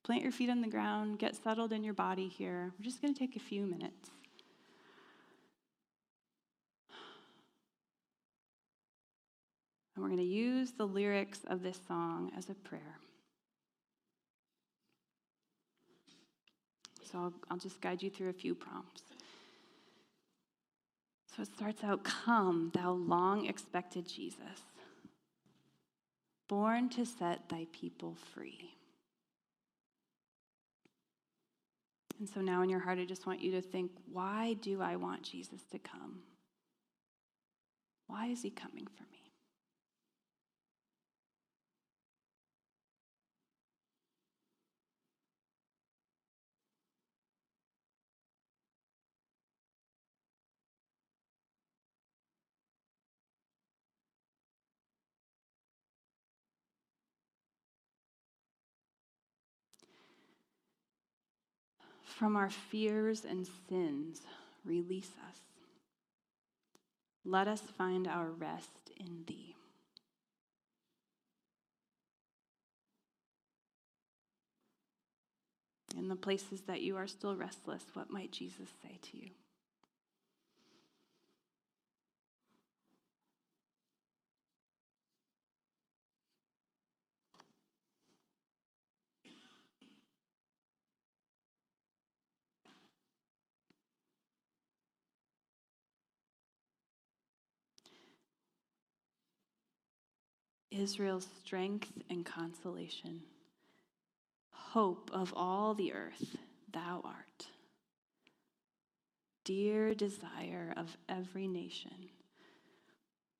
plant 0.02 0.22
your 0.22 0.32
feet 0.32 0.50
on 0.50 0.60
the 0.60 0.68
ground, 0.68 1.18
get 1.18 1.34
settled 1.36 1.72
in 1.72 1.82
your 1.82 1.94
body 1.94 2.28
here, 2.28 2.72
we're 2.78 2.84
just 2.84 3.00
going 3.02 3.12
to 3.12 3.18
take 3.18 3.36
a 3.36 3.40
few 3.40 3.64
minutes. 3.64 4.10
And 9.98 10.04
we're 10.04 10.14
going 10.14 10.24
to 10.24 10.32
use 10.32 10.70
the 10.70 10.86
lyrics 10.86 11.40
of 11.48 11.60
this 11.60 11.80
song 11.88 12.30
as 12.38 12.48
a 12.48 12.54
prayer. 12.54 13.00
So 17.10 17.18
I'll, 17.18 17.32
I'll 17.50 17.58
just 17.58 17.80
guide 17.80 18.00
you 18.00 18.08
through 18.08 18.28
a 18.28 18.32
few 18.32 18.54
prompts. 18.54 19.02
So 21.34 21.42
it 21.42 21.48
starts 21.52 21.82
out 21.82 22.04
Come, 22.04 22.70
thou 22.74 22.92
long 22.92 23.46
expected 23.46 24.06
Jesus, 24.06 24.38
born 26.48 26.88
to 26.90 27.04
set 27.04 27.48
thy 27.48 27.66
people 27.72 28.14
free. 28.32 28.76
And 32.20 32.28
so 32.28 32.40
now 32.40 32.62
in 32.62 32.70
your 32.70 32.78
heart, 32.78 33.00
I 33.00 33.04
just 33.04 33.26
want 33.26 33.42
you 33.42 33.50
to 33.50 33.60
think 33.60 33.90
why 34.12 34.54
do 34.60 34.80
I 34.80 34.94
want 34.94 35.24
Jesus 35.24 35.62
to 35.72 35.80
come? 35.80 36.20
Why 38.06 38.26
is 38.26 38.42
he 38.42 38.50
coming 38.50 38.86
for 38.86 39.02
me? 39.02 39.17
From 62.18 62.34
our 62.34 62.50
fears 62.50 63.24
and 63.24 63.48
sins, 63.68 64.22
release 64.64 65.12
us. 65.30 65.38
Let 67.24 67.46
us 67.46 67.60
find 67.60 68.08
our 68.08 68.26
rest 68.26 68.90
in 68.98 69.22
Thee. 69.24 69.54
In 75.96 76.08
the 76.08 76.16
places 76.16 76.62
that 76.62 76.80
you 76.80 76.96
are 76.96 77.06
still 77.06 77.36
restless, 77.36 77.84
what 77.94 78.10
might 78.10 78.32
Jesus 78.32 78.68
say 78.82 78.98
to 79.12 79.16
you? 79.16 79.30
Israel's 100.78 101.26
strength 101.44 101.90
and 102.08 102.24
consolation, 102.24 103.20
hope 104.50 105.10
of 105.12 105.32
all 105.34 105.74
the 105.74 105.92
earth, 105.92 106.36
thou 106.72 107.00
art. 107.04 107.48
Dear 109.44 109.94
desire 109.94 110.72
of 110.76 110.96
every 111.08 111.48
nation, 111.48 112.10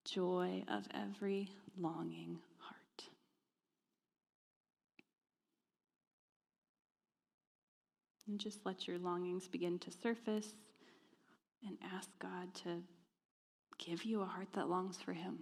joy 0.05 0.65
of 0.69 0.89
every 0.93 1.51
longing 1.79 2.39
heart. 2.59 3.05
And 8.27 8.41
just 8.41 8.67
let 8.67 8.89
your 8.89 8.99
longings 8.99 9.47
begin 9.47 9.79
to 9.81 9.93
surface 9.93 10.53
and 11.65 11.77
ask 11.95 12.09
God 12.19 12.53
to 12.65 12.83
give 13.79 14.05
you 14.05 14.23
a 14.23 14.27
heart 14.27 14.49
that 14.55 14.69
longs 14.69 14.97
for 14.97 15.13
Him. 15.13 15.39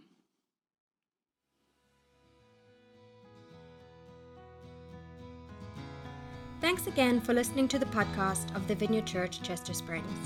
Thanks 6.66 6.88
again 6.88 7.20
for 7.20 7.32
listening 7.32 7.68
to 7.68 7.78
the 7.78 7.86
podcast 7.86 8.52
of 8.56 8.66
the 8.66 8.74
Vineyard 8.74 9.06
Church 9.06 9.40
Chester 9.40 9.72
Springs. 9.72 10.18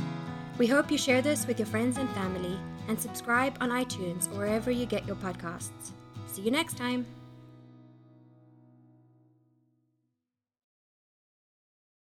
We 0.56 0.66
hope 0.66 0.90
you 0.90 0.96
share 0.96 1.20
this 1.20 1.46
with 1.46 1.58
your 1.58 1.66
friends 1.66 1.98
and 1.98 2.08
family 2.12 2.58
and 2.88 2.98
subscribe 2.98 3.58
on 3.60 3.68
iTunes 3.68 4.26
or 4.32 4.38
wherever 4.38 4.70
you 4.70 4.86
get 4.86 5.06
your 5.06 5.16
podcasts. 5.16 5.92
See 6.28 6.40
you 6.40 6.50
next 6.50 6.78
time. 6.78 7.04